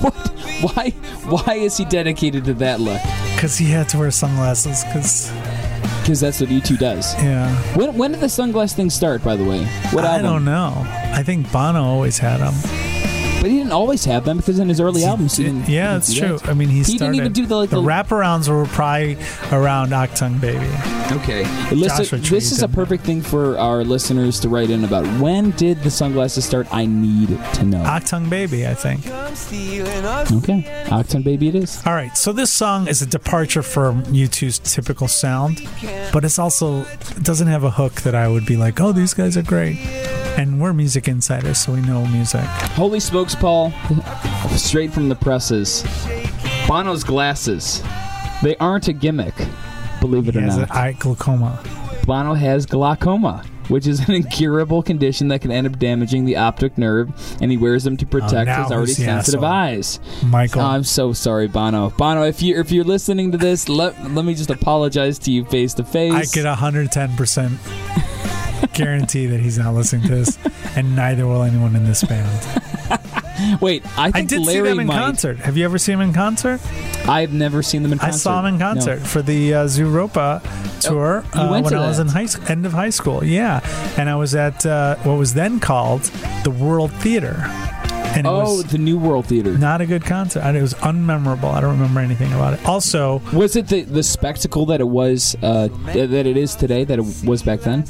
[0.00, 0.30] What?
[0.64, 0.90] Why?
[1.28, 3.00] Why is he dedicated to that look?
[3.34, 4.84] because he had to wear sunglasses.
[4.84, 5.30] Because
[6.00, 7.14] Because that's what U2 does.
[7.22, 9.64] yeah, When, when did the sunglass thing start, by the way?
[9.92, 10.24] What I album?
[10.32, 10.72] don't know.
[11.12, 12.54] I think Bono always had them.
[13.44, 15.68] But he didn't always have them because in his early albums, he didn't.
[15.68, 16.38] yeah, he it's didn't do true.
[16.38, 16.48] that.
[16.48, 16.98] I mean, he, He started.
[16.98, 19.18] didn't even do the like the wraparounds were probably
[19.52, 20.64] around Achtung Baby.
[21.20, 25.04] Okay, Listen, this is a perfect thing for our listeners to write in about.
[25.20, 26.66] When did the sunglasses start?
[26.72, 27.82] I need to know.
[27.84, 29.06] Achtung Baby, I think.
[29.08, 31.82] Okay, Achtung Baby, it is.
[31.86, 35.60] All right, so this song is a departure from U2's typical sound,
[36.14, 39.12] but it's also it doesn't have a hook that I would be like, "Oh, these
[39.12, 39.76] guys are great."
[40.38, 42.40] And we're music insiders, so we know music.
[42.74, 43.72] Holy smokes, Paul!
[44.56, 45.84] Straight from the presses.
[46.66, 47.82] Bono's glasses.
[48.42, 49.34] They aren't a gimmick,
[50.00, 50.70] believe it He or has not.
[50.70, 51.62] an eye glaucoma.
[52.04, 56.76] Bono has glaucoma, which is an incurable condition that can end up damaging the optic
[56.76, 59.52] nerve, and he wears them to protect oh, now his already sensitive asshole?
[59.52, 60.00] eyes.
[60.24, 60.62] Michael.
[60.62, 61.90] Oh, I'm so sorry, Bono.
[61.90, 65.44] Bono, if you if you're listening to this, let let me just apologize to you
[65.44, 66.12] face to face.
[66.12, 67.56] I get 110%
[68.72, 70.38] guarantee that he's not listening to this,
[70.76, 72.28] and neither will anyone in this band.
[73.60, 74.94] Wait, I I did Larry see them in might.
[74.94, 75.38] concert.
[75.38, 76.60] Have you ever seen them in concert?
[77.08, 78.14] I've never seen them in concert.
[78.14, 78.64] I saw them in No.
[78.66, 80.40] concert for the uh, Zooropa
[80.80, 83.24] tour you uh, when I was in high end of high school.
[83.24, 83.60] Yeah,
[83.98, 86.02] and I was at uh, what was then called
[86.44, 87.34] the World Theater,
[88.16, 89.56] and it Oh, was the New World Theater.
[89.58, 90.42] not a good concert.
[90.54, 91.52] It was unmemorable.
[91.52, 92.64] I don't remember anything about it.
[92.66, 96.98] Also, Was it the, the spectacle that it was uh, that it is today that
[96.98, 97.84] it was back then?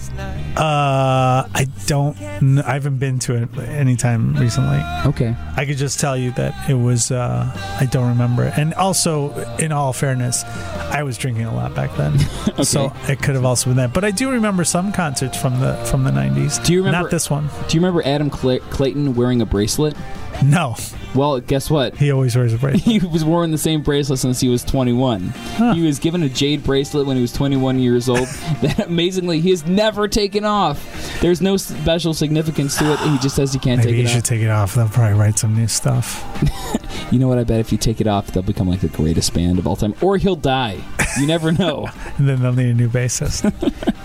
[0.56, 2.16] uh, I don't.
[2.20, 4.80] I haven't been to it anytime recently.
[5.06, 5.34] Okay.
[5.56, 7.10] I could just tell you that it was.
[7.10, 8.44] Uh, I don't remember.
[8.44, 8.54] it.
[8.56, 12.18] And also, in all fairness, I was drinking a lot back then,
[12.64, 13.92] so it could have also been that.
[13.92, 16.58] But I do remember some concerts from the from the nineties.
[16.58, 17.48] Do you remember- Not this one.
[17.68, 19.94] Do you remember Adam Cla- Clayton wearing a bracelet?
[20.42, 20.74] No,
[21.14, 21.96] Well, guess what?
[21.96, 22.82] he always wears a bracelet.
[22.82, 25.32] He was wearing the same bracelet since he was 21.
[25.74, 28.18] He was given a jade bracelet when he was 21 years old
[28.62, 31.20] that amazingly he has never taken off.
[31.20, 32.98] There's no special significance to it.
[32.98, 34.74] He just says he can't Maybe take you it should take it off.
[34.74, 36.22] They'll probably write some new stuff.
[37.10, 37.38] You know what?
[37.38, 39.76] I bet if you take it off, they'll become like the greatest band of all
[39.76, 39.94] time.
[40.00, 40.78] Or he'll die.
[41.20, 41.86] You never know.
[42.16, 43.42] and then they'll need a new bassist.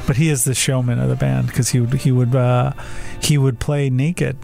[0.05, 2.73] but he is the showman of the band because he would he would uh,
[3.23, 4.37] he would play naked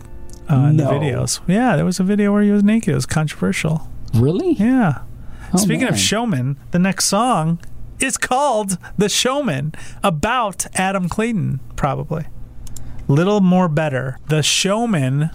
[0.50, 0.86] uh, in No.
[0.86, 1.40] the videos.
[1.48, 2.90] Yeah, there was a video where he was naked.
[2.90, 3.90] It was controversial.
[4.14, 4.54] really?
[4.54, 5.00] Yeah.
[5.54, 5.94] Oh, Speaking man.
[5.94, 7.60] of showmen, the next song
[8.00, 12.26] is called "The Showman" about Adam Clayton, probably.
[13.08, 14.18] Little more better.
[14.28, 15.30] The Showman,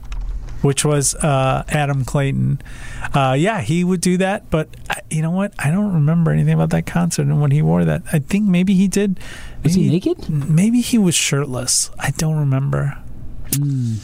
[0.61, 2.61] which was uh, Adam Clayton.
[3.14, 5.55] Uh, yeah, he would do that, but I, you know what?
[5.59, 8.03] I don't remember anything about that concert and when he wore that.
[8.12, 9.20] I think maybe he did.
[9.62, 10.29] Was he maybe- naked?
[10.29, 11.90] Maybe he was shirtless.
[11.99, 12.99] I don't remember.
[13.57, 13.94] Hmm.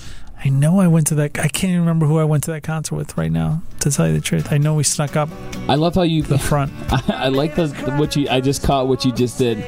[0.45, 1.39] I know I went to that.
[1.39, 3.63] I can't even remember who I went to that concert with right now.
[3.81, 5.29] To tell you the truth, I know we snuck up
[5.69, 6.23] I love how you.
[6.23, 6.73] the front.
[6.91, 7.69] I, I like the
[7.99, 8.29] what you.
[8.29, 9.59] I just caught what you just did.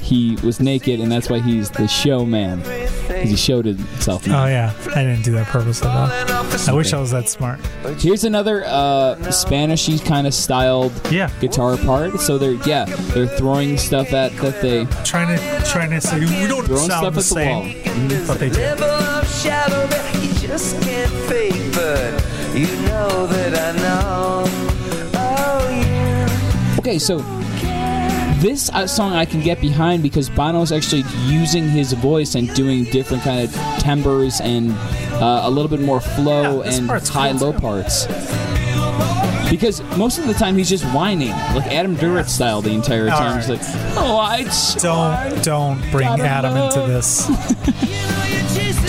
[0.00, 2.62] He was naked, and that's why he's the showman.
[2.62, 4.26] 'Cause he showed himself.
[4.28, 6.72] Oh yeah, I didn't do that purposely though.
[6.72, 7.60] I wish I was that smart.
[7.98, 12.20] Here's another uh, Spanishy kind of styled Yeah, guitar part.
[12.20, 16.46] So they're yeah, they're throwing stuff at that they trying to trying to say we
[16.46, 18.08] don't throwing sound stuff the at the wall.
[18.08, 20.19] same, but they do.
[20.50, 24.44] Level of shadow that you just can't fake, but you know that I know.
[25.14, 26.76] Oh yeah.
[26.78, 27.18] Okay, so
[28.40, 32.84] this uh, song I can get behind because Bono's actually using his voice and doing
[32.84, 34.72] different kind of timbres and
[35.22, 37.58] uh, a little bit more flow Yeah, and part's cool, high-low too.
[37.60, 38.06] parts.
[39.50, 43.18] Because most of the time he's just whining, like Adam Duritz style, the entire All
[43.18, 43.36] time.
[43.40, 43.60] He's like,
[43.96, 44.44] "Oh, I
[44.78, 47.28] Don't don't bring Gotta Adam into this.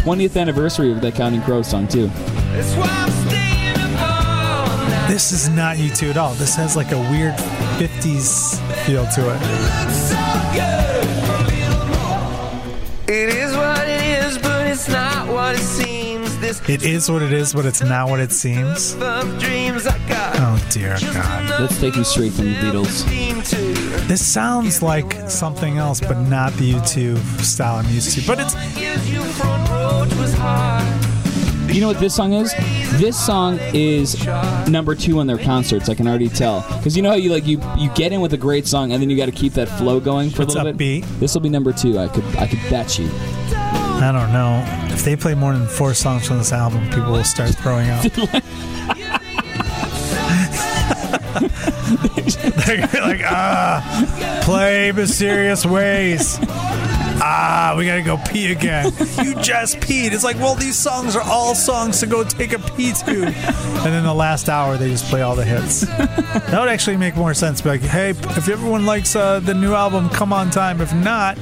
[0.03, 2.09] 20th anniversary of that Counting Crow song too."
[2.53, 5.07] That's why I'm staying up all night.
[5.07, 6.33] This is not U2 at all.
[6.33, 7.35] This has like a weird
[7.77, 9.41] '50s feel to it.
[13.07, 16.37] It is what it is, but it's not what it seems.
[16.37, 18.93] This It is what it is, but it's not what it seems.
[19.39, 20.35] dreams I got.
[20.39, 21.59] Oh dear God.
[21.59, 23.05] Let's take you straight from the Beatles.
[24.07, 28.25] This sounds like something else, but not the U2 style I'm used to.
[28.25, 28.80] But it's Years
[29.99, 31.01] you was hard.
[31.73, 32.53] You know what this song is?
[32.99, 34.25] This song is
[34.67, 35.87] number two on their concerts.
[35.87, 38.33] I can already tell because you know how you like you you get in with
[38.33, 40.57] a great song and then you got to keep that flow going for It's a
[40.57, 41.05] little bit.
[41.19, 41.97] This will be number two.
[41.97, 43.09] I could I could bet you.
[43.53, 44.65] I don't know.
[44.93, 48.03] If they play more than four songs from this album, people will start throwing up.
[52.65, 56.37] They're like, ah, play mysterious ways.
[57.23, 58.91] Ah, we gotta go pee again.
[59.23, 60.11] You just peed.
[60.11, 63.25] It's like, well, these songs are all songs to go take a pee to.
[63.27, 65.81] And then the last hour, they just play all the hits.
[66.51, 67.61] That would actually make more sense.
[67.61, 70.81] Be like, hey, if everyone likes uh, the new album, come on time.
[70.81, 71.37] If not,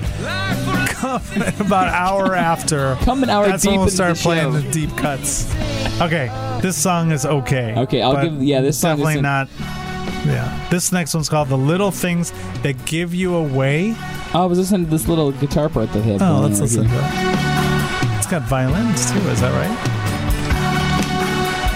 [0.89, 1.21] come
[1.59, 2.95] about an hour after.
[3.01, 4.59] Come an hour That's deep when we'll start the playing show.
[4.59, 5.49] the deep cuts.
[6.01, 6.27] Okay,
[6.61, 7.73] this song is okay.
[7.77, 9.47] Okay, I'll give- yeah, this song definitely isn't- not.
[10.25, 13.95] Yeah, this next one's called "The Little Things That Give You Away."
[14.33, 16.21] Oh, I was listening to this little guitar part that have.
[16.21, 18.15] Oh, let's right listen to that.
[18.17, 19.19] It's got violins too.
[19.29, 19.69] Is that right?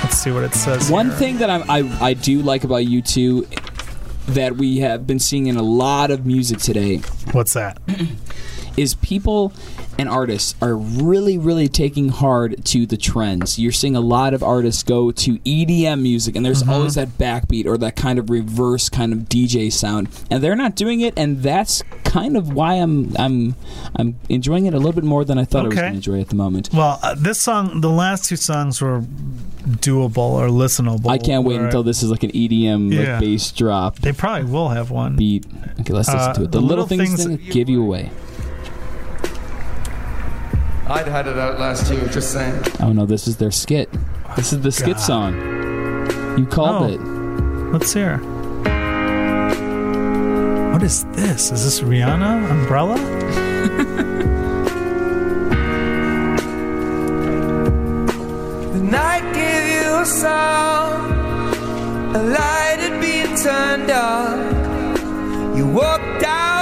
[0.03, 0.91] Let's see what it says.
[0.91, 1.15] One here.
[1.15, 3.47] thing that I'm, I I do like about U2
[4.27, 7.01] that we have been seeing in a lot of music today
[7.33, 7.81] What's that?
[8.77, 9.51] is people
[9.97, 13.59] and artists are really, really taking hard to the trends.
[13.59, 17.65] You're seeing a lot of artists go to EDM music, and there's always that backbeat
[17.65, 21.43] or that kind of reverse kind of DJ sound, and they're not doing it, and
[21.43, 23.55] that's kind of why I'm I'm
[23.95, 26.19] I'm enjoying it a little bit more than I thought I was going to enjoy
[26.21, 26.69] at the moment.
[26.73, 31.09] Well, uh, this song, the last two songs were doable or listenable.
[31.09, 33.13] I can't wait until this is like an EDM Yeah.
[33.13, 35.15] like bass drop They probably will have one.
[35.15, 35.45] beat.
[35.79, 36.51] Okay, let's listen Uh, to it.
[36.51, 38.11] The, the little, little things, things that give you away.
[40.93, 42.61] I'd had it out last year, just saying.
[42.79, 43.89] Oh no, this is their skit.
[44.35, 45.33] This is the skit song.
[46.37, 46.93] You called Oh.
[46.93, 47.01] it.
[47.73, 48.17] Let's hear.
[50.71, 51.51] What is this?
[51.51, 52.97] Is this Rihanna Umbrella?
[57.53, 61.11] The night gave you a song,
[62.15, 65.55] a light had been turned on.
[65.57, 66.52] You walked out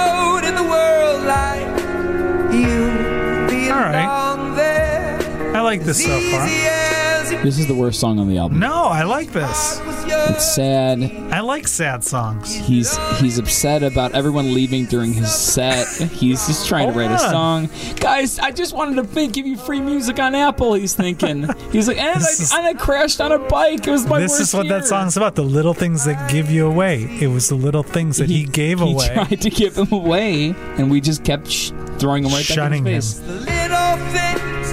[3.90, 5.56] belong there.
[5.56, 6.46] I like this so far.
[6.46, 8.58] Easy as it This is the worst song on the album.
[8.58, 9.80] No, I like this.
[10.04, 11.02] It's sad.
[11.32, 12.54] I like sad songs.
[12.54, 15.86] He's he's upset about everyone leaving during his set.
[16.10, 17.68] He's just trying to Hold write a song.
[17.96, 20.74] Guys, I just wanted to think, give you free music on Apple.
[20.74, 21.48] He's thinking.
[21.72, 23.86] He's like, and I, is- and I crashed on a bike.
[23.86, 25.34] It was my this is what year." that song's about.
[25.34, 27.04] The little things that give you away.
[27.20, 29.08] It was the little things that he, gave he away.
[29.14, 32.90] tried to give them away, and we just kept sh- throwing them right Shunning back
[32.90, 33.28] in his face.
[33.28, 33.51] Things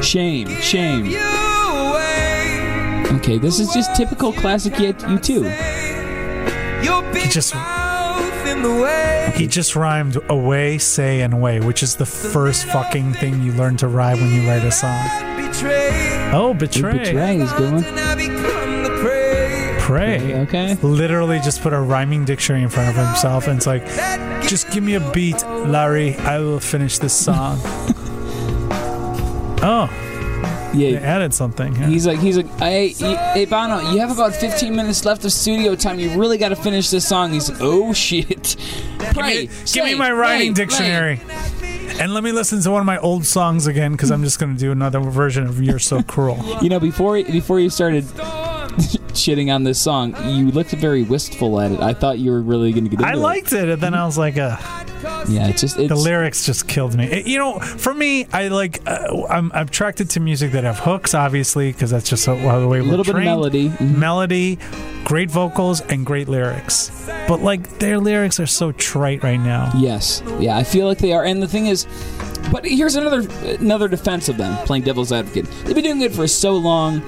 [0.04, 1.06] Shame, shame.
[3.18, 5.44] Okay, this is just typical classic yet U2.
[6.84, 9.34] Your big just- mouth in the way.
[9.36, 13.78] He just rhymed away, say, and away, which is the first fucking thing you learn
[13.78, 15.06] to rhyme when you write a song.
[16.34, 17.00] Oh, betray.
[17.00, 17.84] Betray is going.
[17.84, 19.76] And I become the prey.
[19.80, 20.36] Pray.
[20.42, 20.76] Okay.
[20.82, 23.86] Literally just put a rhyming dictionary in front of himself and it's like,
[24.48, 26.16] just give me a beat, Larry.
[26.18, 27.60] I will finish this song.
[29.62, 29.90] oh,
[30.74, 31.00] they Yeah.
[31.00, 31.74] added something.
[31.76, 31.88] here.
[31.88, 35.76] He's like, he's like, hey, hey, Bono, you have about 15 minutes left of studio
[35.76, 36.00] time.
[36.00, 37.32] You really got to finish this song.
[37.34, 38.56] He's like, oh shit.
[39.14, 41.22] Pray, Give say, me my writing dictionary.
[42.00, 44.54] And let me listen to one of my old songs again because I'm just going
[44.54, 46.38] to do another version of You're So Cruel.
[46.62, 48.06] You know, before before you started
[49.14, 51.80] shitting on this song, you looked very wistful at it.
[51.80, 53.12] I thought you were really going to get into it.
[53.12, 54.58] I liked it, and then I was like, uh,
[55.28, 57.06] Yeah, it's just it's the lyrics just killed me.
[57.06, 60.80] It- you know, for me, I like, uh, I'm, I'm attracted to music that have
[60.80, 63.26] hooks, obviously, because that's just how, how the way a we're little bit of trained.
[63.26, 63.70] melody.
[63.70, 63.98] Mhm.
[63.98, 64.58] melody,
[65.04, 66.92] great vocals, and great lyrics.
[67.28, 69.72] But like their lyrics are so trite right now.
[69.78, 71.24] Yes, yeah, I feel like they are.
[71.26, 71.86] And the thing is,
[72.52, 73.28] but here's another
[73.60, 75.46] another defense of them playing devil's advocate.
[75.66, 77.02] They've been doing it for so long,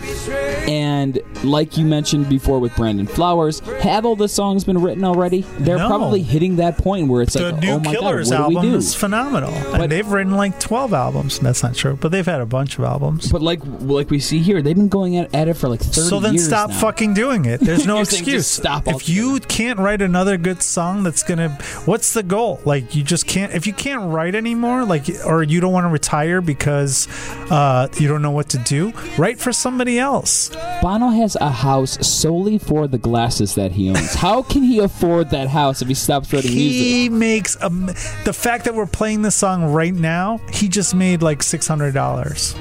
[0.67, 5.41] and like you mentioned before with Brandon Flowers, have all the songs been written already?
[5.59, 5.87] They're No.
[5.87, 8.55] probably hitting that point where it's The like, new oh my Killers god, what do
[8.57, 8.77] album we do?
[8.77, 11.39] is phenomenal, But- and they've written like twelve albums.
[11.39, 13.31] That's not true, but they've had a bunch of albums.
[13.31, 16.07] But like like we see here, they've been going at, at it for like thirty
[16.09, 16.75] So then stop now.
[16.79, 17.59] fucking doing it.
[17.61, 18.47] There's no excuse.
[18.47, 21.49] stop if you can't write another good song, that's gonna.
[21.85, 22.59] What's the goal?
[22.65, 23.53] Like you just can't.
[23.53, 27.07] If you can't write anymore, like or you don't want to retire because
[27.49, 30.49] uh, you don't know what to do, write for somebody else.
[30.81, 34.13] Bono has a house solely for the glasses that he owns.
[34.13, 36.81] How can he afford that house if he stops writing music?
[36.87, 37.85] He makes a, m-
[38.25, 40.39] the fact that we're playing this song right now.
[40.51, 42.53] He just made like six hundred dollars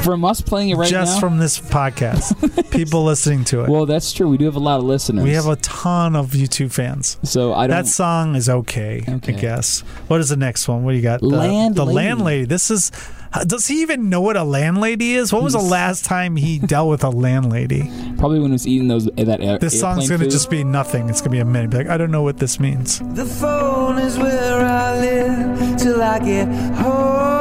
[0.04, 1.20] From us playing it right just now.
[1.20, 2.70] from this podcast.
[2.72, 3.68] People listening to it.
[3.68, 4.28] well, that's true.
[4.28, 5.22] We do have a lot of listeners.
[5.22, 7.18] we have a ton of YouTube fans.
[7.22, 7.76] so I don't.
[7.76, 9.34] That song is okay, Okay.
[9.34, 9.80] I guess.
[10.08, 10.84] What is the next one?
[10.84, 11.20] What do you got?
[11.20, 11.74] The, Landlady.
[11.74, 12.44] the landlady.
[12.46, 12.90] This is.
[13.32, 15.32] Uh, does he even know what a landlady is?
[15.32, 17.82] When was the last time he dealt with a landlady?
[18.18, 20.30] Probably when he was eating those uh, that air, This song's gonna food.
[20.32, 21.08] just be nothing.
[21.08, 21.70] It's gonna be a minute.
[21.70, 22.98] Be like, I don't know what this means.
[23.14, 27.39] The phone is where I live till I get home.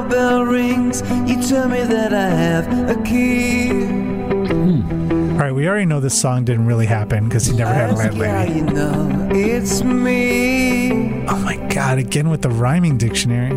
[0.00, 3.68] Doorbell rings, you tell me that I have a key.
[3.68, 5.32] Hmm.
[5.32, 7.94] All right, we already know this song didn't really happen because he never had a
[7.94, 8.54] landlady.
[8.54, 11.24] you know it's me.
[11.28, 11.98] Oh my god!
[11.98, 13.50] Again with the rhyming dictionary.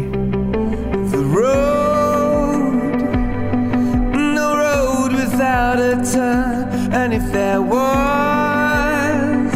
[1.11, 2.71] The road,
[4.13, 6.69] no road without a turn.
[6.93, 9.51] And if there was,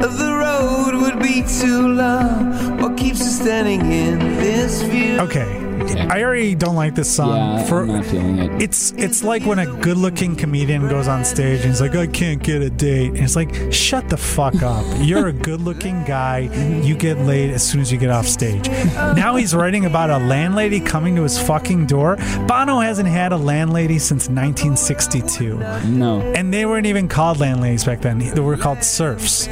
[0.00, 2.78] the road would be too long.
[2.80, 5.18] What keeps us standing in this view?
[5.20, 5.59] Okay,
[5.96, 7.36] I already don't like this song.
[7.36, 8.62] Yeah, For I'm not feeling it.
[8.62, 12.42] it's it's like when a good-looking comedian goes on stage and he's like, I can't
[12.42, 13.08] get a date.
[13.08, 14.84] And it's like, shut the fuck up.
[15.00, 16.50] You're a good-looking guy.
[16.82, 18.68] You get laid as soon as you get off stage.
[18.68, 22.16] Now he's writing about a landlady coming to his fucking door.
[22.46, 25.58] Bono hasn't had a landlady since 1962,
[25.90, 26.20] No.
[26.34, 28.18] and they weren't even called landladies back then.
[28.18, 29.46] They were called serfs.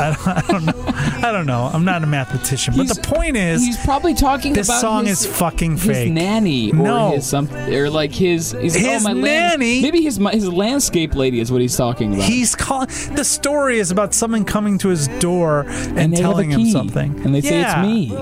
[0.00, 0.84] I don't, I don't know.
[1.28, 1.70] I don't know.
[1.72, 5.06] I'm not a mathematician, but He's- the point is, He's probably talking this about song
[5.06, 6.12] his, is fucking his fake.
[6.12, 7.10] nanny or No.
[7.12, 9.22] his some or like his his, oh, His my land-
[9.60, 9.82] nanny?
[9.82, 12.24] maybe his his landscape lady is what he's talking about.
[12.26, 12.88] He's calling.
[13.14, 17.20] The story is about someone coming to his door and, and telling him something.
[17.24, 17.80] and they say Yeah.
[17.82, 18.16] it's me.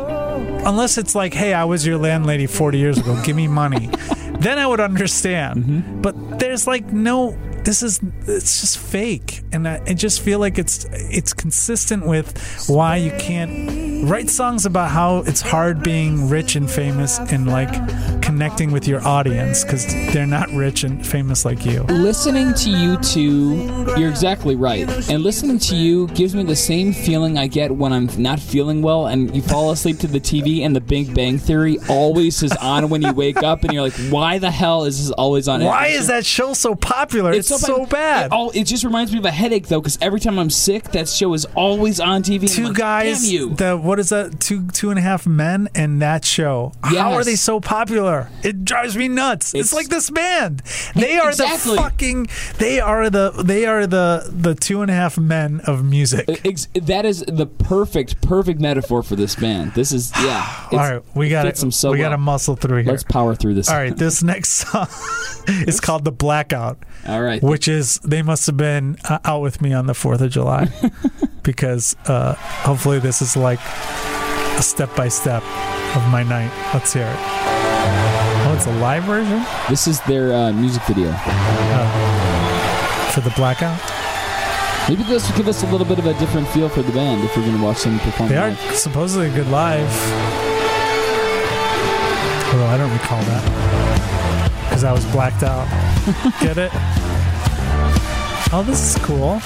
[0.64, 3.20] Unless it's like, "Hey, I was your landlady 40 years ago.
[3.24, 3.88] Give me money."
[4.40, 5.64] then I would understand.
[5.64, 6.02] Mm-hmm.
[6.02, 7.36] But there's like no.
[7.64, 12.66] This is it's just fake, and I, I just feel like it's it's consistent with
[12.68, 17.72] why you can't write songs about how it's hard being rich and famous and like
[18.22, 21.82] connecting with your audience because they're not rich and famous like you.
[21.84, 23.56] listening to you two,
[23.96, 24.88] you're exactly right.
[25.08, 28.82] And listening to you gives me the same feeling I get when I'm not feeling
[28.82, 32.52] well and you fall asleep to the TV and the Big Bang Theory always is
[32.52, 35.64] on when you wake up and you're like, why the hell is this always on?
[35.64, 37.32] Why is that show so popular?
[37.32, 38.26] It's, so, bad.
[38.26, 40.84] It, all, it just reminds me of a headache though, because every time I'm sick,
[40.92, 42.54] that show is always on TV.
[42.54, 43.54] two like, guys, Damn you.
[43.54, 44.38] the what is that?
[44.38, 46.72] Two two and a half men and that show.
[46.84, 48.28] How are they so popular?
[48.44, 49.54] It drives me nuts.
[49.54, 50.62] It's, It's- like this band.
[50.94, 51.74] They are Exactly.
[51.76, 52.28] the fucking.
[52.58, 53.30] They are the.
[53.42, 56.26] They are the the two and a half men of music.
[56.74, 59.72] That is the perfect, perfect metaphor for this band.
[59.72, 60.66] This is yeah.
[60.72, 61.56] All right, we got it.
[61.56, 62.10] so we got well.
[62.10, 62.92] to muscle through here.
[62.92, 63.70] Let's power through this.
[63.70, 64.88] All right, this next song
[65.66, 67.42] is called "The Blackout," All right.
[67.42, 70.68] which is they must have been uh, out with me on the Fourth of July
[71.48, 73.58] because uh, hopefully this is like
[74.58, 75.42] a step by step
[75.96, 76.52] of my night.
[76.74, 77.16] Let's hear it.
[77.16, 81.10] Oh, it's a live version This is their uh, music video.
[83.14, 83.80] for the blackout.
[84.90, 87.24] Maybe this will give us a little bit of a different feel for the band
[87.24, 88.28] if we're going to watch them perform.
[88.28, 88.74] They are live.
[88.74, 89.88] supposedly good live,
[92.52, 95.66] although I don't recall that because I was blacked out.
[96.42, 96.70] Get it?
[98.52, 99.40] Oh, this is cool.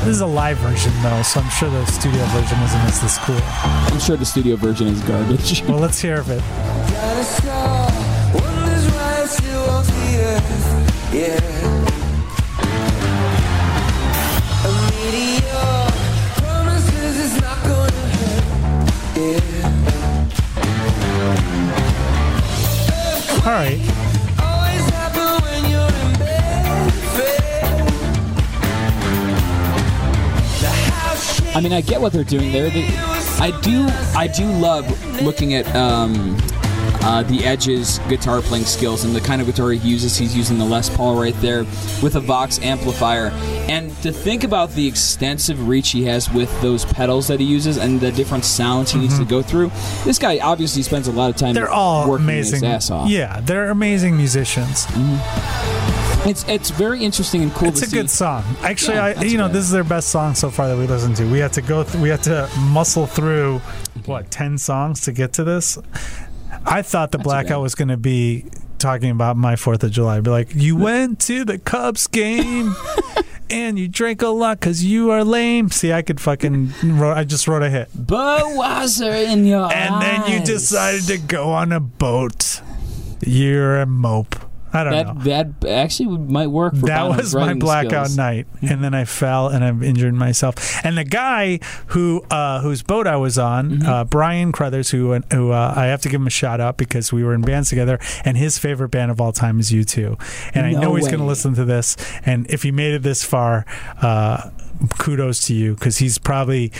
[0.00, 3.18] This is a live version though, so I'm sure the studio version isn't as this
[3.18, 3.38] cool.
[3.62, 5.62] I'm sure the studio version is garbage.
[5.68, 6.40] Well, let's hear of it.
[6.40, 7.24] Got a
[31.60, 32.70] I mean, I get what they're doing there.
[32.70, 32.86] They,
[33.38, 33.86] I do,
[34.18, 34.86] I do love
[35.20, 36.38] looking at um,
[37.02, 40.16] uh, the Edge's guitar playing skills and the kind of guitar he uses.
[40.16, 41.64] He's using the Les Paul right there
[42.02, 43.26] with a Vox amplifier,
[43.68, 47.76] and to think about the extensive reach he has with those pedals that he uses
[47.76, 49.70] and the different sounds he needs to go through.
[50.04, 51.48] This guy obviously spends a lot of time.
[51.48, 51.56] Mm-hmm.
[51.56, 52.60] They're all working amazing.
[52.60, 53.10] His ass off.
[53.10, 54.86] Yeah, they're amazing musicians.
[56.26, 57.68] It's it's very interesting and cool.
[57.68, 57.96] It's a see.
[57.96, 58.44] good song.
[58.62, 61.16] Actually, Yeah, I you know this is their best song so far that we listened
[61.16, 61.30] to.
[61.30, 61.84] We had to go.
[61.84, 63.58] Th- we had to muscle through
[64.06, 65.78] what ten songs to get to this.
[66.66, 68.44] I thought the blackout was going to be
[68.78, 70.20] talking about my Fourth of July.
[70.20, 72.74] Be like, you went to the Cubs game.
[73.52, 75.70] And you drank a lot because you are lame.
[75.70, 76.72] See, I could fucking.
[76.84, 77.90] Wrote, I just wrote a hit.
[77.92, 82.60] Budweiser in your And then you decided to go on a boat.
[83.26, 84.36] You're a mope.
[84.72, 85.14] I don't know.
[85.24, 86.76] That that actually might work.
[86.76, 88.16] For that was my blackout skills.
[88.16, 90.54] night and then i fell and i've injured myself
[90.84, 91.58] and the guy
[91.88, 93.86] who uh whose boat i was on Mm-hmm.
[93.88, 97.12] uh brian crothers who who uh, i have to give him a shout out because
[97.12, 100.20] we were in bands together and his favorite band of all time is u2
[100.54, 103.02] and i No know he's going to listen to this and if he made it
[103.02, 103.64] this far
[104.02, 104.50] uh
[104.98, 106.72] kudos to you because he's probably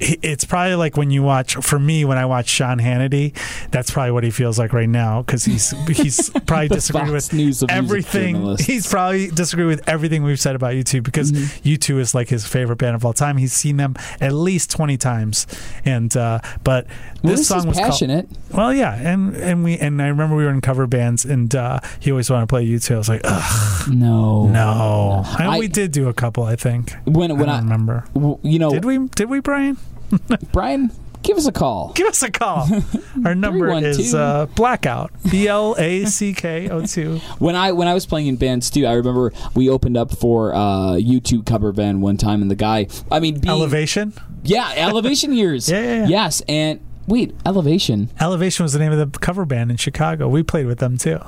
[0.00, 3.36] it's probably like when you watch for me when I watch Sean Hannity
[3.70, 7.32] that's probably what he feels like right now because he's he's probably The disagreed with
[7.32, 11.68] News everything he's probably disagree with everything we've said about U2 because Mm-hmm.
[11.68, 13.36] U2 is like his favorite band of all time.
[13.36, 15.46] He's seen them at least 20 times.
[15.84, 16.86] And uh but
[17.22, 18.28] Well, this, this song was called- passionate.
[18.52, 21.80] well, yeah, and and we and I remember we were in cover bands and uh
[22.00, 22.94] he always wanted to play U2.
[22.94, 26.56] I was like, "Ugh, No, no." I know I- we did do a couple, I
[26.56, 26.92] think.
[27.04, 28.04] When I when don't I, remember.
[28.42, 29.76] you know, Did we did we Brian?
[30.52, 30.90] Brian,
[31.22, 31.92] give us a call.
[31.94, 32.68] Give us a call.
[33.24, 35.10] Our number is uh Blackout.
[35.30, 37.16] B L A C K O 2.
[37.38, 40.54] When I when I was playing in bands too, I remember we opened up for
[40.54, 44.12] uh, U2 cover band one time, and the guy, I mean, being, Elevation.
[44.44, 46.06] yeah, Elevation Years, Yeah, yeah, yeah.
[46.08, 50.28] yes, and wait, Elevation, Elevation was the name of the cover band in Chicago.
[50.28, 51.18] We played with them too.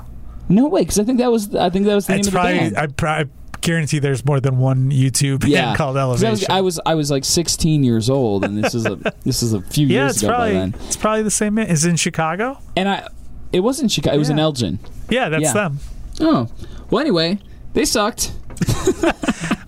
[0.49, 2.35] no way, because I think that was I think that was the name It's of
[2.35, 2.77] the band.
[2.77, 2.87] I
[3.61, 6.51] guarantee there's more than one U2 band yeah, called 'Cause I was, Elevation.
[6.53, 9.61] I was I was like 16 years old, and this is a this is a
[9.61, 10.75] few yeah, years it's ago probably by then.
[10.87, 11.59] it's probably the same.
[11.59, 12.59] Is in Chicago?
[12.77, 13.09] And I,
[13.53, 14.15] it wasn't Chicago.
[14.15, 14.79] It was in Elgin.
[15.09, 15.53] Yeah, that's Yeah.
[15.53, 15.79] them.
[16.21, 16.49] Oh,
[16.91, 17.01] well.
[17.01, 17.39] Anyway,
[17.75, 18.33] they sucked.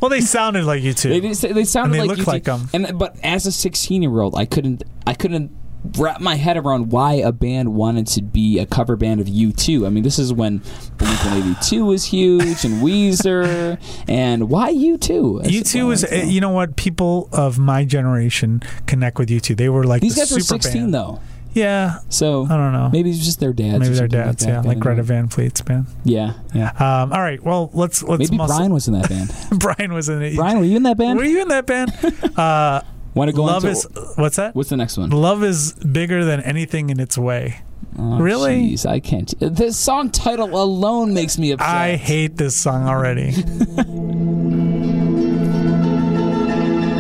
[0.01, 1.21] Well, they sounded like you They too.
[1.35, 2.69] did- they sounded And they like look UT like 'em.
[2.75, 5.53] And but as a 16 year old, I couldn't I couldn't
[5.99, 9.87] wrap my head around why a band wanted to be a cover band of U2.
[9.87, 10.59] I mean, this is when
[10.97, 13.79] Blink 182 was huge and Weezer,
[14.09, 15.51] and why U2?
[15.51, 19.57] You two is uh, you know what people of my generation connect with U2.
[19.57, 20.95] They were like These the guys were 16 band.
[20.95, 21.21] though,
[21.53, 22.89] Yeah, so I don't know.
[22.93, 23.81] maybe it's just their dads.
[23.81, 25.03] Maybe their dads, like yeah, like Greta.
[25.03, 25.87] Van Fleet's band.
[26.05, 26.71] Yeah, yeah.
[26.71, 29.35] Um, all right, well let's let's Maybe muscle- Brian was in that band.
[29.61, 30.37] Brian was in it.
[30.37, 31.19] Brian, were you in that band?
[31.19, 31.93] Were you in that band?
[32.39, 32.83] uh,
[33.15, 33.87] Want to go Love is
[34.17, 34.55] what's that?
[34.55, 35.11] what's the next one?
[35.11, 37.61] Love is bigger than anything in its way.
[37.99, 38.71] Oh, Really?
[38.73, 39.33] Jeez, I can't.
[39.39, 41.69] This song title alone makes me upset.
[41.69, 43.35] I hate this song already.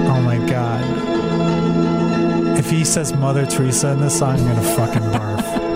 [0.06, 0.82] oh my god.
[2.58, 5.62] If he says Mother Teresa in this song, I'm gonna fucking barf.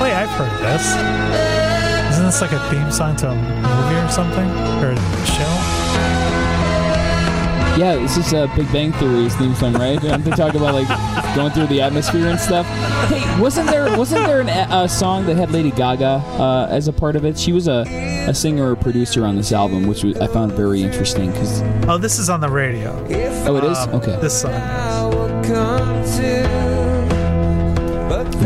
[0.00, 1.09] Wait, I've heard this.
[2.30, 4.48] This like a theme song to a movie or something?
[4.80, 5.42] Or a show?
[7.76, 10.00] Yeah, this is uh, Big Bang Theory's theme song, right?
[10.00, 10.86] They talking about like
[11.34, 12.66] going through the atmosphere and stuff?
[13.08, 16.04] Hey, wasn't there wasn't there an, a song that had Lady Gaga
[16.38, 17.36] uh, as a part of it?
[17.36, 17.80] She was a,
[18.28, 21.32] a singer or producer on this album, which was, I found very interesting.
[21.32, 22.92] Because Oh, this is on the radio.
[23.48, 24.20] oh, it is Um, okay.
[24.20, 24.52] This song.
[24.52, 26.70] I will come to.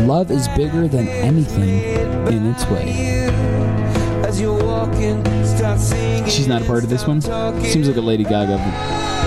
[0.07, 1.83] Love is bigger than anything
[2.33, 3.54] in its way.
[6.29, 7.21] She's not a part of this one.
[7.21, 8.55] Seems like a Lady Gaga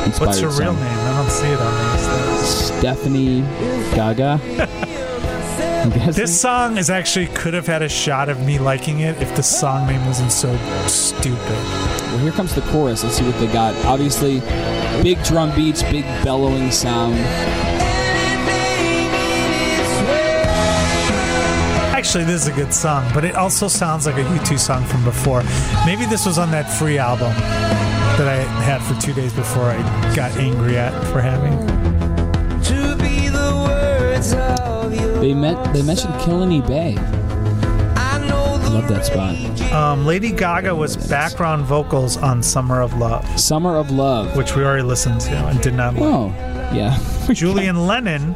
[0.05, 0.85] inspired What's her real name?
[0.85, 2.69] I don't see it on this.
[2.79, 3.41] Stephanie
[3.95, 4.41] Gaga.
[5.79, 9.43] This song is actually could have had a shot of me liking it if the
[9.43, 10.55] song name wasn't so
[10.87, 11.39] stupid.
[11.39, 13.05] Well, here comes the chorus.
[13.05, 13.75] Let's see what they got.
[13.87, 14.41] Obviously,
[15.03, 17.15] big drum beats, big bellowing sound.
[22.09, 25.05] Actually, this is a good song, but it also sounds like a U2 song from
[25.05, 25.43] before.
[25.85, 27.35] Maybe this was on that free album
[28.17, 29.77] that I had for two days before I
[30.17, 31.53] got angry at for having.
[32.63, 35.75] to be the words of They met.
[35.75, 36.97] They mentioned Killiney Bay.
[36.97, 38.17] I
[38.71, 39.37] Love that spot.
[39.71, 44.35] Um, Lady Gaga was background vocals on Summer of Love, Summer of Love.
[44.35, 46.05] which we already listened to and did not like.
[46.05, 46.29] Oh,
[46.73, 46.99] yeah.
[47.35, 48.35] Julian Lennon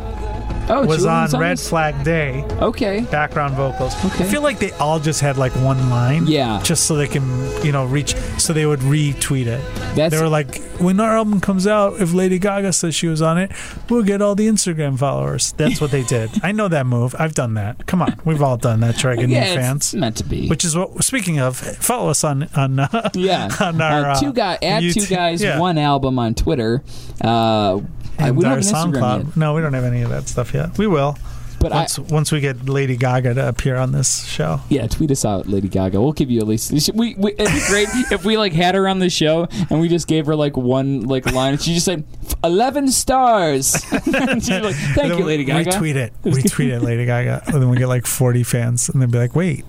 [0.69, 1.59] oh, was on Red?
[1.59, 2.45] Flag Day.
[2.61, 3.01] Okay.
[3.11, 3.95] background vocals.
[4.05, 4.25] Okay.
[4.25, 6.27] I feel like they all just had like one line.
[6.27, 6.61] Yeah.
[6.63, 7.23] Just so they can,
[7.65, 9.63] you know, reach, so they would retweet it.
[9.95, 13.23] That's They were like, when our album comes out, if Lady Gaga says she was
[13.23, 13.53] on it,
[13.89, 15.53] we'll get all the Instagram followers.
[15.53, 16.31] That's what they did.
[16.43, 17.15] I know that move.
[17.19, 17.87] I've done that.
[17.87, 18.21] Come on.
[18.25, 18.97] We've all done that.
[19.03, 19.95] Get yeah, new it's fans.
[19.95, 20.49] meant to be.
[20.49, 23.49] Which is what, speaking of, follow us on, on, uh, yeah.
[23.61, 25.59] on our, uh, two uh, guy add two guys yeah.
[25.59, 26.83] one album on Twitter.
[27.21, 27.81] Uh,
[28.19, 29.37] I, and we don't our have SoundCloud.
[29.37, 30.77] No, we don't have any of that stuff yet.
[30.79, 31.17] We will.
[31.61, 34.61] but I, Once, once we get Lady Gaga to appear on this show.
[34.69, 36.01] Yeah, tweet us out, Lady Gaga.
[36.01, 36.73] We'll give you at least.
[36.95, 39.89] We, we it'd be great if we like had her on the show and we
[39.89, 41.59] just gave her like one like line.
[41.59, 42.05] She just said
[42.45, 43.75] eleven stars.
[43.93, 46.13] And she's like, "Thank you, Lady Gaga." Retweet it.
[46.23, 47.43] Retweet it, Lady Gaga.
[47.47, 49.65] And then we get like 40 fans, and they'd be like, "Wait,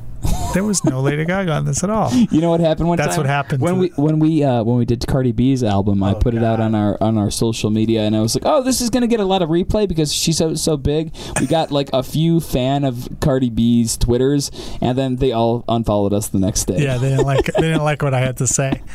[0.53, 3.15] there was no Lady Gaga on this at all." You know what happened one That's
[3.15, 3.23] time?
[3.23, 6.01] what happened when we when we uh, when we did Cardi B's album.
[6.03, 6.65] I Oh, put it out God.
[6.65, 9.19] on our on our social media, and I was like, "Oh, this is gonna get
[9.19, 12.83] a lot of replay because she's so so big." We got like a few fan
[12.85, 14.51] of Cardi B's twitters,
[14.81, 16.79] and then they all unfollowed us the next day.
[16.81, 18.81] Yeah, they didn't like they didn't like what I had to say.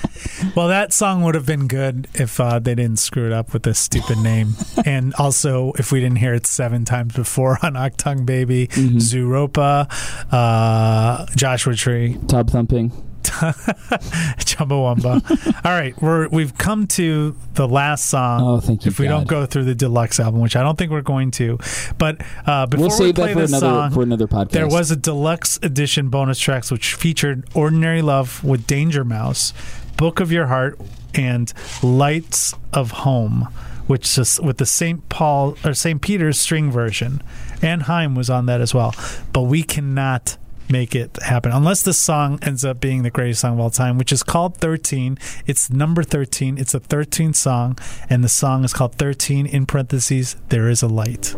[0.54, 3.62] Well, that song would have been good if uh, they didn't screw it up with
[3.64, 4.54] this stupid name,
[4.84, 8.98] and also if we didn't hear it seven times before on Achtung Baby, Mm-hmm.
[8.98, 9.86] Zooropa,
[10.32, 12.92] uh, Joshua Tree, Tub thumping.
[13.22, 15.64] Chumbawamba.
[15.64, 18.42] All right, we're we've come to the last song.
[18.42, 19.12] Oh, thank you, If we God.
[19.12, 21.58] don't go through the deluxe album, which I don't think we're going to,
[21.96, 24.50] but uh, before We'll we play that for this another song, for another podcast.
[24.50, 29.54] there was a deluxe edition bonus tracks which featured "Ordinary Love" with Danger Mouse,
[29.96, 30.78] "Book of Your Heart,"
[31.14, 31.50] and
[31.82, 33.48] "Lights of Home."
[33.86, 35.08] Which is with the St.
[35.08, 36.02] Paul or St.
[36.02, 37.22] Peter's string version,
[37.62, 38.94] and Haim was on that as well.
[39.32, 40.36] But we cannot
[40.70, 43.98] make it happen unless the song ends up being the greatest song of all time,
[43.98, 45.18] which is called 13.
[45.46, 46.58] It's number 13.
[46.58, 50.36] It's a 13 song, and the song is called 13 in parentheses.
[50.48, 51.34] There is a light.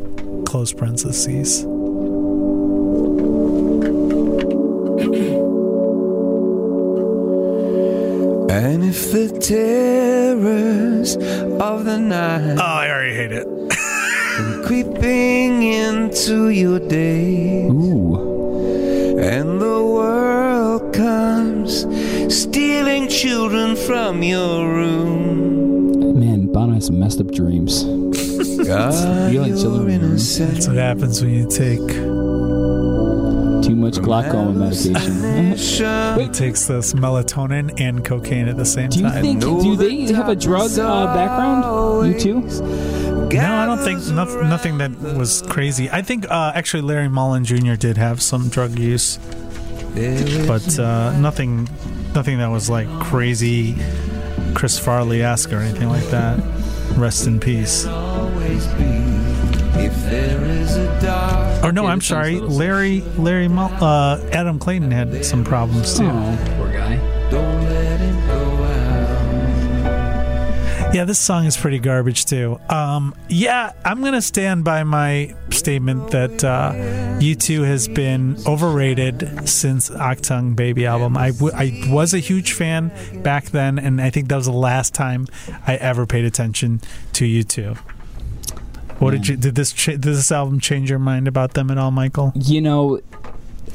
[0.46, 1.64] Close parentheses.
[8.52, 13.46] And if the terrors of the night Oh, I already hate it.
[14.66, 18.29] creeping into your day, Ooh.
[19.22, 21.82] And the world comes
[22.34, 27.84] stealing children from your room, Man, Bono has some messed up dreams.
[27.84, 30.16] God, Stealing children your from your room.
[30.16, 31.86] That's what happens when you take.
[33.62, 35.22] Too much glaucoma medication.
[36.18, 39.22] It takes this melatonin and cocaine at the same do you time.
[39.22, 39.40] think?
[39.42, 41.64] Do they have a drug uh, background?
[42.14, 42.99] U2?
[43.38, 45.90] No, I don't think nothing, nothing that was crazy.
[45.90, 47.74] I think uh, actually Larry Mullen Jr.
[47.74, 49.18] did have some drug use,
[50.46, 51.68] but uh, nothing,
[52.14, 53.76] nothing that was like crazy,
[54.54, 56.38] Chris Farley esque or anything like that.
[56.96, 57.86] Rest in peace.
[57.86, 58.84] always be
[59.82, 64.90] if there is a dark Or no, I'm sorry, Larry, Larry, Mul- uh, Adam Clayton
[64.90, 66.08] had some problems too.
[66.10, 66.59] Oh,
[70.92, 72.58] Yeah, this song is pretty garbage too.
[72.68, 76.72] Um, yeah, I'm gonna stand by my statement that uh,
[77.20, 81.16] U2 has been overrated since Achtung Baby album.
[81.16, 82.90] I, w- I was a huge fan
[83.22, 85.28] back then, and I think that was the last time
[85.64, 86.80] I ever paid attention
[87.12, 87.76] to U2.
[88.98, 91.78] What did you did this cha- did this album change your mind about them at
[91.78, 92.32] all, Michael?
[92.34, 93.00] You know,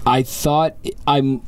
[0.06, 0.76] I thought
[1.08, 1.42] I'm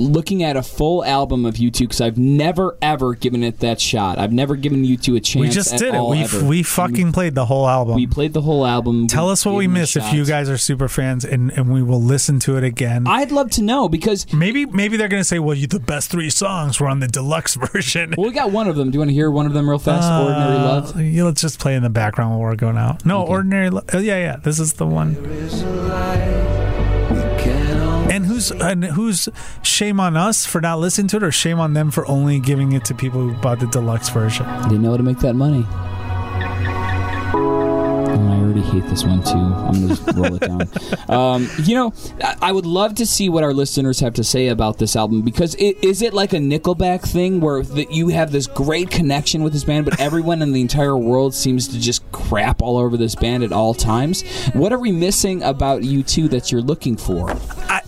[0.00, 4.18] looking at a full album of U2 because I've never ever given it that shot.
[4.18, 5.40] I've never given U2 a chance.
[5.40, 6.02] We just at did it.
[6.02, 6.44] We ever.
[6.44, 7.94] we fucking played the whole album.
[7.96, 9.06] we played the whole album.
[9.06, 11.82] Tell us what we gave missed if you guys are super fans, and, and we
[11.82, 13.06] will listen to it again.
[13.06, 16.30] I'd love to know because Maybe maybe they're gonna say, well, you, the best three
[16.30, 18.14] songs were on the deluxe version.
[18.16, 18.90] well, we got one of them.
[18.90, 20.10] Do you want to hear one of them real fast?
[20.10, 21.00] Ordinary Uh, Love.
[21.00, 23.04] Yeah, let's just play in the background while we're going out.
[23.04, 23.70] No, ordinary.
[23.70, 24.36] Lo- oh, yeah, yeah.
[24.36, 25.14] This is the one.
[28.10, 29.28] And who's and who's
[29.62, 32.72] shame on us for not listening to it, or shame on them for only giving
[32.72, 34.46] it to people who bought the deluxe version?
[34.68, 35.64] They know how to make that money.
[37.32, 39.30] And I already hate this one too.
[39.38, 40.68] I'm gonna just roll it down.
[41.10, 41.92] Um, you know,
[42.22, 45.22] I- I would love to see what our listeners have to say about this album
[45.22, 49.42] because it, is it like a Nickelback thing where that you have this great connection
[49.42, 52.96] with this band, but everyone in the entire world seems to just crap all over
[52.96, 54.22] this band at all times?
[54.52, 57.30] What are we missing about U2 that you're looking for?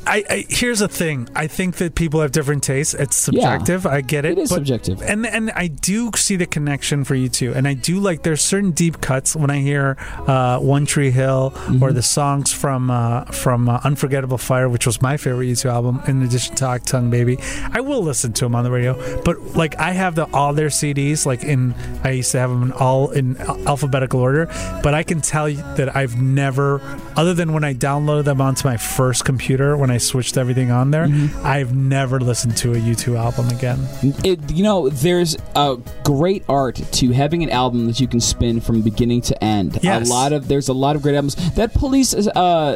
[0.06, 1.28] I, I, here's the thing.
[1.34, 2.92] I think that people have different tastes.
[2.94, 3.42] It's Yeah.
[3.58, 3.86] subjective.
[3.86, 4.32] I get it.
[4.32, 5.00] It is subjective.
[5.02, 7.54] and and I do see the connection for U2.
[7.54, 9.96] And I do like there's certain deep cuts when I hear
[10.26, 11.82] uh, One Tree Hill Mm-hmm.
[11.82, 16.02] or the songs from uh, from uh, Unforgettable Fire, which was my favorite U2 album.
[16.08, 17.38] In addition to Tongue Baby,
[17.72, 18.94] I will listen to them on the radio.
[19.22, 21.24] But like I have the all their CDs.
[21.26, 23.36] Like in I used to have them all in
[23.66, 24.46] alphabetical order.
[24.82, 26.80] But I can tell you that I've never,
[27.16, 30.90] other than when I downloaded them onto my first computer when I switched everything on
[30.90, 31.46] there, Mm-hmm.
[31.46, 33.78] I've never listened to a U2 album again.
[34.24, 38.60] It, you know, there's a great art to having an album that you can spin
[38.60, 39.78] from beginning to end.
[39.82, 40.08] Yes.
[40.08, 41.34] A lot of there's a lot of great albums.
[41.54, 42.24] That Police uh,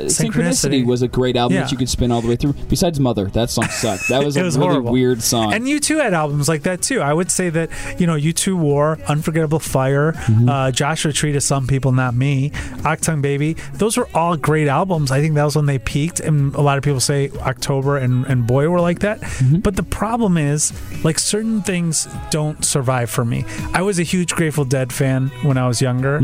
[0.05, 0.31] Synchronicity.
[0.31, 0.87] Synchronicity.
[0.87, 1.63] was a great album Yeah.
[1.63, 2.53] that you could spin all the way through.
[2.69, 4.09] Besides Mother, that song sucked.
[4.09, 4.93] That was a was really horrible.
[4.93, 5.53] weird song.
[5.53, 7.01] And U2 had albums like that too.
[7.01, 10.49] I would say that, you know, U2 War, Unforgettable Fire, Mm-hmm.
[10.49, 12.51] uh, Joshua Tree to some people, not me,
[12.85, 13.57] Achtung Baby.
[13.75, 15.11] Those were all great albums.
[15.11, 16.21] I think that was when they peaked.
[16.21, 19.21] And a lot of people say October and, and Boy were like that.
[19.21, 19.59] Mm-hmm.
[19.61, 20.73] But the problem is,
[21.05, 23.45] like, certain things don't survive for me.
[23.73, 26.21] I was a huge Grateful Dead fan when I was younger,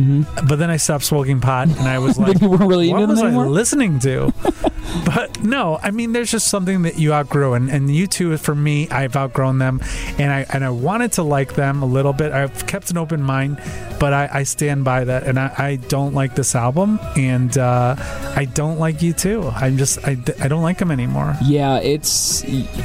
[0.49, 2.70] but then I stopped smoking pot and I was like, you weren't Mm-hmm.
[2.70, 4.33] really what was I listening to?
[5.05, 8.89] but no, I mean, there's just something that you outgrow, and and U2, for me,
[8.91, 9.80] I've outgrown them,
[10.18, 12.33] and I and I wanted to like them a little bit.
[12.33, 13.61] I've kept an open mind,
[13.99, 17.95] but I, I stand by that, and I, I don't like this album, and uh,
[18.37, 19.53] I don't like U2.
[19.55, 21.37] I'm just I, I don't like them anymore.
[21.43, 22.43] Yeah, it's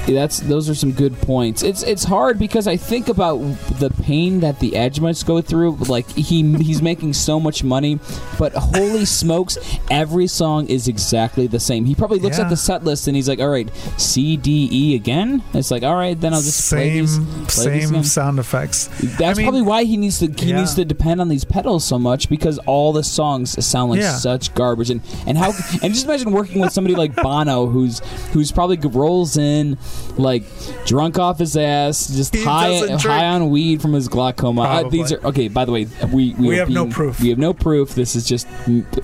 [0.08, 1.64] that's those are some good points.
[1.64, 3.38] It's it's hard because I think about
[3.80, 5.78] the pain that the Edge must go through.
[5.88, 8.00] Like he he's making so much money,
[8.38, 9.58] but holy smokes,
[9.90, 11.86] every song is exactly the same.
[11.88, 12.44] He probably looks Yeah.
[12.46, 15.84] at the set list and he's like, "All right, C D E again." It's like,
[15.84, 17.18] "All right, then I'll just play Same these,
[17.56, 18.90] play same again." sound effects.
[19.18, 20.58] That's I mean, probably why he needs to he Yeah.
[20.60, 24.16] needs to depend on these pedals so much because all the songs sound like Yeah.
[24.18, 28.02] such garbage and and how and just imagine working with somebody like Bono who's
[28.34, 29.78] who's probably rolls in
[30.18, 30.44] like
[30.86, 33.02] drunk off his ass just He high drink.
[33.02, 34.62] high on weed from his glaucoma.
[34.62, 35.48] Uh, these are okay.
[35.48, 37.20] By the way, we we, We have no proof.
[37.22, 37.96] We have no proof.
[37.96, 38.48] This is just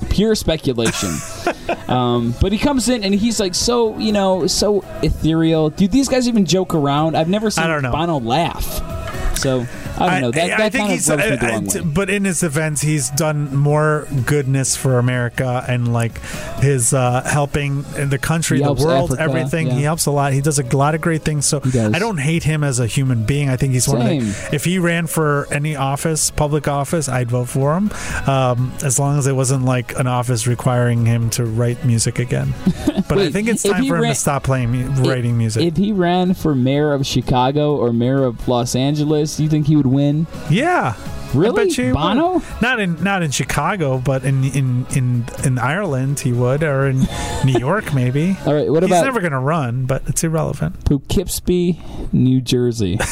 [0.09, 1.09] pure speculation.
[1.87, 5.69] um, but he comes in and he's like so you know so ethereal.
[5.69, 7.15] Do these guys even joke around?
[7.15, 7.91] I've never seen I don't know.
[7.91, 9.37] Bono laugh.
[9.37, 9.65] So
[9.99, 10.31] I don't know.
[10.31, 11.85] That, that kind of rubs me the I- wrong I- way.
[11.85, 16.19] but in his defense, he's done more goodness for America and like
[16.59, 19.67] his uh, helping in the country, He the world, Africa, everything.
[19.67, 19.73] yeah.
[19.75, 20.33] He helps a lot.
[20.33, 21.45] He does a lot of great things.
[21.45, 23.49] So I don't hate him as a human being.
[23.49, 24.49] I think he's one of the.
[24.55, 27.91] If he ran for any office, public office, I'd vote for him.
[28.27, 32.53] Um, as long as it wasn't like an office requiring him to write music again.
[33.09, 35.63] But I think it's time for him to stop playing writing music.
[35.63, 39.67] If he ran for mayor of Chicago or mayor of Los Angeles, do you think
[39.67, 40.27] he would win?
[40.49, 40.95] yeah.
[41.33, 41.63] Really?
[41.63, 41.97] I bet you he would.
[41.97, 42.43] Bono?
[42.61, 47.07] Not in not in Chicago, but in in in in Ireland he would, or in
[47.43, 48.37] New York maybe.
[48.45, 48.69] All right.
[48.69, 50.85] What He's about never going to run, but it's irrelevant.
[50.85, 51.81] Poughkeepsie,
[52.11, 52.99] New Jersey?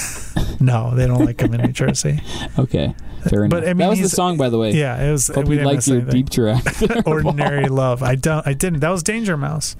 [0.59, 2.21] No, they don't like him in New Jersey.
[2.59, 2.93] Okay,
[3.29, 3.61] fair enough.
[3.61, 4.71] But, I mean, that was the song, by the way.
[4.71, 5.27] Yeah, it was.
[5.27, 6.13] Hope we you didn't liked miss your anything.
[6.13, 6.63] deep track.
[7.07, 8.03] Ordinary love.
[8.03, 8.45] I don't.
[8.45, 8.79] I didn't.
[8.79, 9.75] That was Danger Mouse.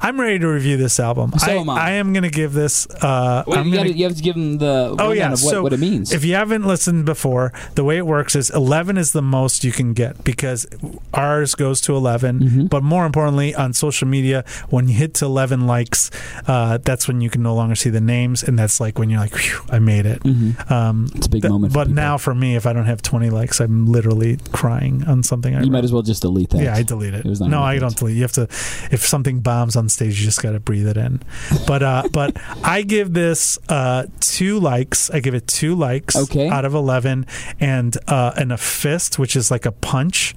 [0.00, 1.32] I'm ready to review this album.
[1.38, 1.80] So I, am I.
[1.80, 2.86] I am going to give this.
[2.86, 5.62] Uh, Wait, you, gotta, you have to give him the Oh yeah, of what, so
[5.62, 6.12] what it means.
[6.12, 9.72] If you haven't listened before, the way it works is eleven is the most you
[9.72, 10.66] can get because
[11.14, 12.66] ours goes to 11 Mm-hmm.
[12.66, 16.10] But more importantly, on social media, when you hit to eleven likes,
[16.46, 19.20] uh, that's when you can no longer see the names, and that's like when you're
[19.20, 19.34] like,
[19.72, 20.24] I made it.
[20.70, 21.72] Um, it's a big th- moment.
[21.72, 21.94] but people.
[21.94, 25.54] now for me, if I don't have 20 likes, I'm literally crying on something.
[25.56, 26.62] I You might as well just delete that.
[26.62, 27.26] Yeah, I delete it.
[27.26, 28.16] It no, I don't delete.
[28.16, 28.42] You have to.
[28.42, 31.22] If something bombs on stage, you just got to breathe it in.
[31.66, 35.10] But uh, but I give this uh, two likes.
[35.10, 36.14] I give it two likes.
[36.16, 36.48] Okay.
[36.48, 37.26] Out of eleven,
[37.58, 40.34] and uh, and a fist, which is like a punch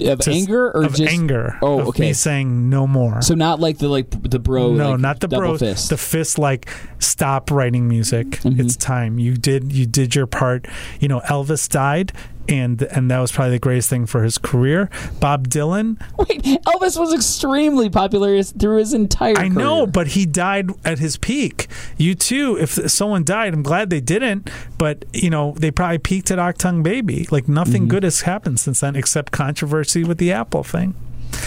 [0.00, 1.58] of anger or of just anger.
[1.62, 2.08] Oh, okay.
[2.08, 3.22] Me saying no more.
[3.22, 4.72] So not like the like the bro.
[4.72, 5.56] no, like, not the bro.
[5.58, 5.90] fist.
[5.90, 6.68] The fist, like
[6.98, 8.26] stop writing music.
[8.40, 8.60] Mhm.
[8.60, 9.18] It's time.
[9.18, 9.72] You did.
[9.72, 10.66] You did your part.
[11.00, 12.12] You know, Elvis died,
[12.52, 14.90] and and that was probably the greatest thing for his career.
[15.20, 19.36] Bob Dylan, Wait, Elvis was extremely popular through his entire.
[19.38, 21.66] I know, but he died at his peak.
[21.96, 22.56] You too.
[22.60, 24.50] If someone died, I'm glad they didn't.
[24.78, 27.26] But you know, they probably peaked at Achtung Baby.
[27.30, 27.88] Like nothing Mm-hmm.
[27.88, 30.94] good has happened since then, except controversy with the Apple thing.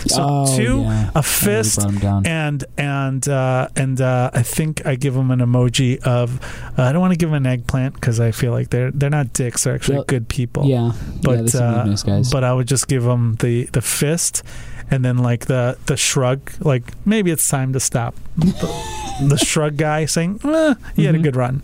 [0.08, 1.12] So Oh, two, yeah.
[1.16, 1.80] a fist,
[2.26, 6.40] and and uh, and uh, I think I give him an emoji of.
[6.78, 9.10] Uh, I don't want to give him an eggplant because I feel like they're they're
[9.10, 9.64] not dicks.
[9.64, 10.92] They're actually Well, good people yeah,
[11.24, 12.32] but yeah, they seem like uh, nice guys.
[12.32, 14.44] but I would just give him the the fist,
[14.92, 18.16] and then like the the shrug, like maybe it's time to stop.
[18.38, 21.24] the, the shrug guy saying, eh, "You had a Mhm.
[21.24, 21.62] good run."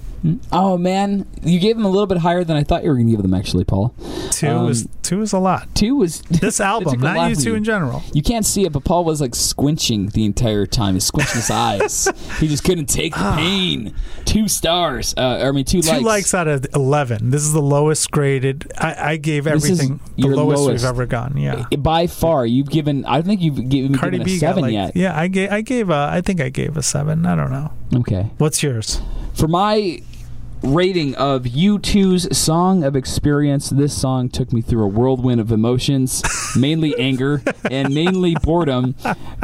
[0.52, 3.08] Oh man, you gave them a little bit higher than I thought you were going
[3.08, 3.34] to give them.
[3.34, 3.94] Actually, Paul.
[4.32, 5.74] Two Um, is two is a lot.
[5.74, 8.04] Two was This album, a not U2 in general.
[8.14, 10.94] You can't see it, but Paul was like squinching the entire time.
[10.94, 12.08] He's squinching his eyes.
[12.40, 13.96] He just couldn't take the pain.
[14.26, 15.16] Two stars.
[15.18, 16.34] Uh, I mean, two, Two likes.
[16.36, 17.32] out of eleven.
[17.32, 18.72] This is the lowest graded.
[18.78, 20.84] I, I gave everything the lowest, lowest.
[20.84, 21.36] we've ever gone.
[21.38, 21.66] Yeah.
[21.80, 23.06] By far, you've given.
[23.06, 24.96] I don't think you've given, Cardi given a B got seven like yet.
[24.96, 25.20] yeah.
[25.20, 27.26] I gave I gave a I think I gave a seven.
[27.26, 27.72] I don't know.
[27.96, 28.30] Okay.
[28.38, 29.02] What's yours?
[29.34, 30.02] For my
[30.64, 36.24] rating of U2's Song of Experience, this song took me through a whirlwind of emotions,
[36.58, 38.96] mainly anger and mainly boredom.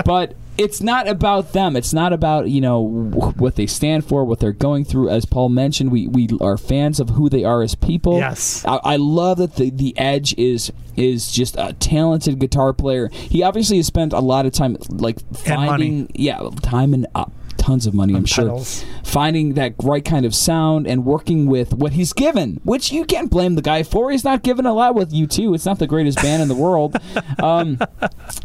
[0.06, 1.76] But it's not about them.
[1.76, 5.10] It's not about, you know, what they stand for, what they're going through.
[5.10, 8.18] As Paul mentioned, we, we are fans of who they are as people.
[8.18, 8.66] Yes.
[8.66, 13.10] I, I love that the, the Edge is is just a talented guitar player.
[13.10, 17.26] He obviously has spent a lot of time like finding yeah, time and uh,
[17.68, 18.62] tons of money, I'm sure
[19.04, 23.30] finding that right kind of sound and working with what he's given, which you can't
[23.30, 24.10] blame the guy for.
[24.10, 25.54] He's not given a lot with U2.
[25.54, 26.96] It's not the greatest band in the world,
[27.44, 27.78] um,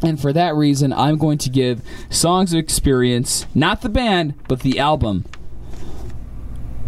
[0.02, 4.60] and for that reason, I'm going to give Songs of Experience, not the band, but
[4.60, 5.24] the album,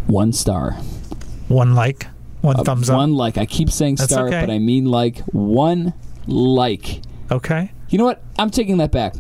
[0.09, 0.73] one star.
[1.47, 2.09] One like,
[2.41, 2.97] one Uh, thumbs up.
[2.97, 3.39] One like.
[3.39, 4.41] I keep saying That's star, okay.
[4.41, 5.19] but I mean like.
[5.27, 5.93] One
[6.27, 7.01] like.
[7.31, 7.71] Okay.
[7.91, 8.23] You know what?
[8.39, 9.15] I'm taking that back.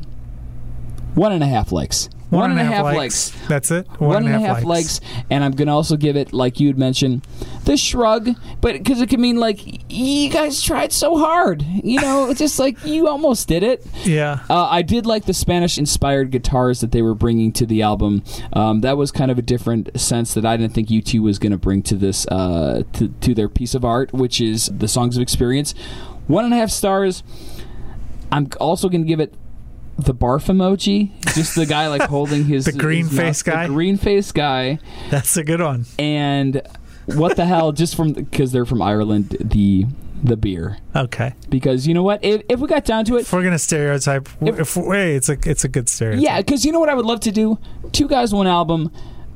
[1.15, 2.09] One and a half likes.
[2.35, 3.30] One and a half likes.
[3.49, 3.87] That's it.
[3.99, 5.01] one and a half likes.
[5.30, 7.26] and I'm gonna also give it, like you had mentioned,
[7.64, 8.30] the shrug,
[8.61, 12.59] but because it could mean like you guys tried so hard, you know, it's just
[12.59, 13.87] like you almost did it.
[14.05, 14.41] Yeah.
[14.51, 18.22] Uh, I did like the Spanish-inspired guitars that they were bringing to the album.
[18.53, 21.53] Um, that was kind of a different sense that I didn't think U2 was going
[21.53, 25.16] to bring to this uh, to, to their piece of art, which is the Songs
[25.16, 25.72] of Experience.
[26.26, 27.22] One and a half stars.
[28.32, 29.35] I'm also going to give it
[29.99, 33.66] the barf emoji, just the guy like holding his The green his face mouth- guy?
[33.66, 34.78] the green face guy,
[35.11, 35.86] That's a good one.
[35.99, 36.62] and
[37.07, 37.72] what the hell?
[37.72, 39.86] Just from because they're from Ireland, the
[40.22, 40.78] the beer.
[40.97, 41.34] Okay.
[41.51, 42.24] Because you know what?
[42.24, 45.28] If, if we got down to it, If we're gonna stereotype, If- if, hey, it's
[45.28, 46.24] a it's a good stereotype.
[46.24, 47.59] Yeah, because you know what I would love to do?
[47.92, 48.90] Two guys, one album.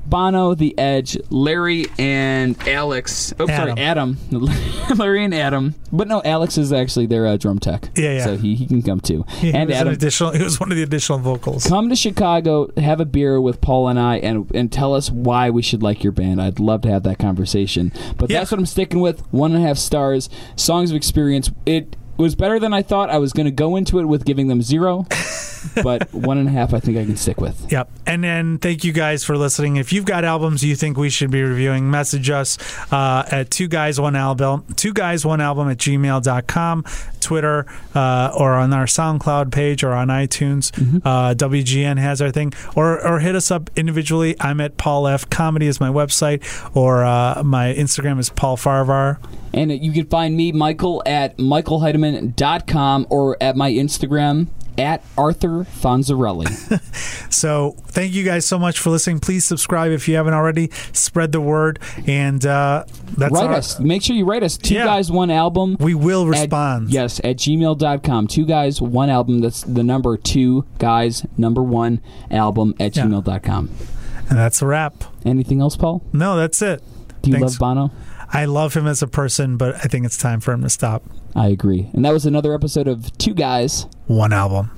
[0.08, 3.32] Bono, The Edge, Larry, and Alex.
[3.38, 4.16] Oh, sorry, Adam.
[4.96, 5.74] Larry and Adam.
[5.92, 7.88] But no, Alex is actually their uh, drum tech.
[7.96, 8.24] Yeah, yeah.
[8.24, 9.24] So he, he can come too.
[9.38, 10.32] He and was an Adam, additional.
[10.32, 11.66] He was one of the additional vocals.
[11.66, 15.50] come to Chicago, have a beer with Paul and I, and and tell us why
[15.50, 16.40] we should like your band.
[16.40, 17.92] I'd love to have that conversation.
[18.16, 18.38] But Yeah.
[18.40, 19.20] that's what I'm sticking with.
[19.32, 20.28] One and a half stars.
[20.56, 21.50] Songs of experience.
[21.66, 23.10] It was better than I thought.
[23.10, 25.06] I was going to go into it with giving them zero,
[25.82, 26.74] but one and a half.
[26.74, 27.70] I think I can stick with.
[27.70, 27.90] Yep.
[28.06, 29.76] And then thank you guys for listening.
[29.76, 32.58] If you've got albums you think we should be reviewing, message us
[32.92, 36.84] uh, at two guys one album, two guys one album at gmail.com,
[37.20, 40.72] Twitter, uh, or on our SoundCloud page or on iTunes.
[41.04, 42.52] Uh, WGN has our thing.
[42.76, 44.36] Or, or hit us up individually.
[44.40, 45.28] I'm at Paul F.
[45.30, 46.42] Comedy is my website,
[46.76, 49.18] or uh, my Instagram is Paul Farahvar.
[49.54, 56.46] And you can find me, Michael, at michaelheidemann.com or at my Instagram at Arthur Fonzarelli.
[57.30, 59.20] So thank you guys so much for listening.
[59.20, 60.70] Please subscribe if you haven't already.
[60.92, 62.84] Spread the word, and uh,
[63.16, 63.78] that's write our- us.
[63.78, 64.56] Make sure you write us.
[64.56, 64.86] Two Yeah.
[64.86, 65.76] guys, one album.
[65.78, 66.90] We will At- respond.
[67.20, 68.26] At gmail.com.
[68.28, 69.40] Two guys, one album.
[69.40, 72.00] That's the number two guys, number one
[72.30, 73.04] album at Yeah.
[73.06, 73.70] gmail.com.
[74.30, 75.04] And that's a wrap.
[75.24, 76.02] Anything else, Paul?
[76.12, 76.82] No, that's it.
[77.22, 77.52] Do you Thanks.
[77.52, 77.90] love Bono?
[78.30, 81.02] I love him as a person, but I think it's time for him to stop.
[81.34, 81.88] I agree.
[81.94, 83.86] And that was another episode of Two Guys.
[84.06, 84.70] One album.